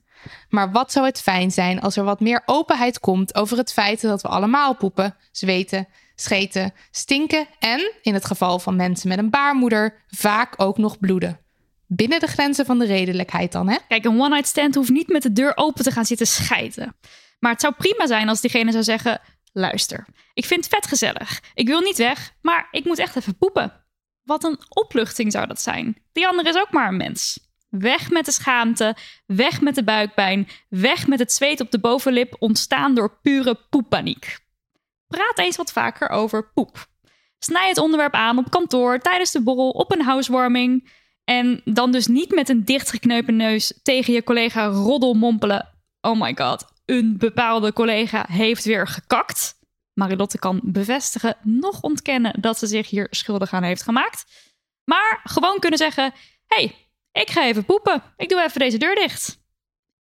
Maar 0.48 0.72
wat 0.72 0.92
zou 0.92 1.06
het 1.06 1.20
fijn 1.20 1.50
zijn 1.50 1.80
als 1.80 1.96
er 1.96 2.04
wat 2.04 2.20
meer 2.20 2.42
openheid 2.46 3.00
komt 3.00 3.34
over 3.34 3.56
het 3.56 3.72
feit 3.72 4.00
dat 4.00 4.22
we 4.22 4.28
allemaal 4.28 4.76
poepen, 4.76 5.16
zweten, 5.32 5.88
scheten, 6.14 6.72
stinken 6.90 7.46
en, 7.58 7.92
in 8.02 8.14
het 8.14 8.24
geval 8.24 8.58
van 8.58 8.76
mensen 8.76 9.08
met 9.08 9.18
een 9.18 9.30
baarmoeder, 9.30 10.04
vaak 10.08 10.54
ook 10.56 10.78
nog 10.78 10.98
bloeden. 10.98 11.40
Binnen 11.87 12.20
de 12.20 12.26
grenzen 12.26 12.66
van 12.66 12.78
de 12.78 12.87
redelijkheid 12.87 13.52
dan, 13.52 13.68
hè? 13.68 13.76
Kijk, 13.88 14.04
een 14.04 14.20
one-night 14.20 14.46
stand 14.46 14.74
hoeft 14.74 14.90
niet 14.90 15.08
met 15.08 15.22
de 15.22 15.32
deur 15.32 15.52
open 15.54 15.84
te 15.84 15.90
gaan 15.90 16.04
zitten 16.04 16.26
schijten. 16.26 16.96
Maar 17.38 17.52
het 17.52 17.60
zou 17.60 17.74
prima 17.74 18.06
zijn 18.06 18.28
als 18.28 18.40
diegene 18.40 18.72
zou 18.72 18.84
zeggen: 18.84 19.20
luister, 19.52 20.06
ik 20.34 20.44
vind 20.44 20.64
het 20.64 20.74
vet 20.74 20.87
gezellig. 20.87 21.42
Ik 21.54 21.66
wil 21.66 21.80
niet 21.80 21.96
weg, 21.96 22.34
maar 22.40 22.68
ik 22.70 22.84
moet 22.84 22.98
echt 22.98 23.16
even 23.16 23.37
poepen. 23.37 23.72
Wat 24.22 24.44
een 24.44 24.58
opluchting 24.68 25.32
zou 25.32 25.46
dat 25.46 25.60
zijn. 25.60 25.96
Die 26.12 26.26
andere 26.26 26.48
is 26.48 26.56
ook 26.56 26.70
maar 26.70 26.88
een 26.88 26.96
mens. 26.96 27.38
Weg 27.78 28.10
met 28.10 28.24
de 28.24 28.32
schaamte, 28.32 28.96
weg 29.26 29.60
met 29.60 29.74
de 29.74 29.84
buikpijn, 29.84 30.48
weg 30.68 31.06
met 31.06 31.18
het 31.18 31.32
zweet 31.32 31.60
op 31.60 31.70
de 31.70 31.80
bovenlip 31.80 32.37
ontstaan 32.38 32.94
door 32.94 33.18
pure 33.22 33.54
poeppaniek. 33.70 34.38
Praat 35.06 35.38
eens 35.38 35.56
wat 35.56 35.72
vaker 35.72 36.08
over 36.08 36.52
poep. 36.52 36.87
Snij 37.38 37.68
het 37.68 37.78
onderwerp 37.78 38.14
aan 38.14 38.38
op 38.38 38.50
kantoor, 38.50 38.98
tijdens 38.98 39.30
de 39.30 39.42
borrel, 39.42 39.70
op 39.70 39.92
een 39.92 40.02
housewarming. 40.02 40.90
En 41.24 41.60
dan 41.64 41.92
dus 41.92 42.06
niet 42.06 42.30
met 42.30 42.48
een 42.48 42.64
dichtgeknepen 42.64 43.37
neus 43.37 43.80
tegen 43.82 44.12
je 44.12 44.24
collega 44.24 44.66
roddel 44.66 45.14
mompelen. 45.14 45.68
Oh 46.00 46.20
my 46.20 46.34
god, 46.34 46.64
een 46.84 47.18
bepaalde 47.18 47.72
collega 47.72 48.26
heeft 48.28 48.64
weer 48.64 48.87
gekakt. 48.87 49.58
Marilotte 49.92 50.38
kan 50.38 50.60
bevestigen, 50.62 51.37
nog 51.42 51.80
ontkennen 51.80 52.40
dat 52.40 52.58
ze 52.58 52.66
zich 52.66 52.90
hier 52.90 53.06
schuldig 53.10 53.52
aan 53.52 53.62
heeft 53.62 53.82
gemaakt. 53.82 54.24
Maar 54.84 55.20
gewoon 55.24 55.58
kunnen 55.58 55.78
zeggen: 55.78 56.12
hey, 56.46 56.83
ik 57.20 57.31
ga 57.31 57.44
even 57.44 57.64
poepen. 57.64 58.03
Ik 58.16 58.29
doe 58.29 58.42
even 58.42 58.59
deze 58.59 58.79
deur 58.79 58.94
dicht. 58.94 59.42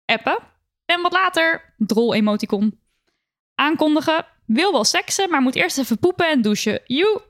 Appen. 0.04 0.38
En 0.84 1.02
wat 1.02 1.12
later, 1.12 1.74
drol-emoticon. 1.76 2.80
Aankondigen. 3.54 4.26
Wil 4.46 4.72
wel 4.72 4.84
seksen, 4.84 5.30
maar 5.30 5.40
moet 5.40 5.54
eerst 5.54 5.78
even 5.78 5.98
poepen 5.98 6.30
en 6.30 6.42
douchen. 6.42 6.80
Joe. 6.84 7.22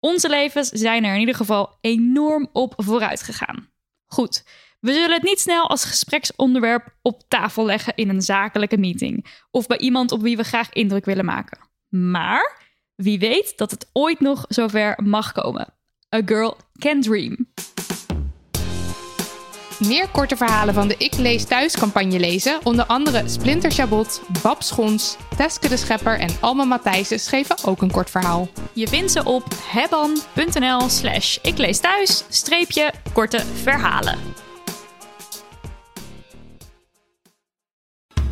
Onze 0.00 0.28
levens 0.28 0.68
zijn 0.68 1.04
er 1.04 1.14
in 1.14 1.20
ieder 1.20 1.34
geval 1.34 1.78
enorm 1.80 2.48
op 2.52 2.74
vooruit 2.76 3.22
gegaan. 3.22 3.68
Goed, 4.06 4.44
we 4.80 4.92
zullen 4.92 5.12
het 5.12 5.22
niet 5.22 5.40
snel 5.40 5.68
als 5.68 5.84
gespreksonderwerp 5.84 6.94
op 7.02 7.22
tafel 7.28 7.64
leggen 7.64 7.94
in 7.94 8.08
een 8.08 8.22
zakelijke 8.22 8.78
meeting 8.78 9.42
of 9.50 9.66
bij 9.66 9.78
iemand 9.78 10.12
op 10.12 10.20
wie 10.20 10.36
we 10.36 10.42
graag 10.42 10.72
indruk 10.72 11.04
willen 11.04 11.24
maken. 11.24 11.58
Maar 11.88 12.62
wie 12.94 13.18
weet 13.18 13.52
dat 13.56 13.70
het 13.70 13.90
ooit 13.92 14.20
nog 14.20 14.44
zover 14.48 15.02
mag 15.02 15.32
komen. 15.32 15.74
A 16.14 16.20
girl 16.24 16.56
can 16.78 17.00
dream. 17.00 17.36
Meer 19.86 20.08
korte 20.08 20.36
verhalen 20.36 20.74
van 20.74 20.88
de 20.88 20.94
Ik 20.98 21.16
Lees 21.16 21.44
Thuis 21.44 21.76
campagne 21.76 22.18
lezen. 22.18 22.60
Onder 22.62 22.84
andere 22.84 23.28
Splinter 23.28 23.70
Chabot, 23.70 24.22
Bab 24.42 24.62
Schons, 24.62 25.16
Teske 25.36 25.68
de 25.68 25.76
Schepper 25.76 26.18
en 26.18 26.30
Alma 26.40 26.64
Matthijssen 26.64 27.20
schreven 27.20 27.56
ook 27.64 27.82
een 27.82 27.90
kort 27.90 28.10
verhaal. 28.10 28.48
Je 28.72 28.88
vindt 28.88 29.12
ze 29.12 29.24
op 29.24 29.44
hebban.nl 29.62 30.88
slash 30.88 31.38
ik 31.42 31.58
lees 31.58 31.80
thuis 31.80 32.24
streepje 32.28 32.92
korte 33.12 33.44
verhalen. 33.62 34.18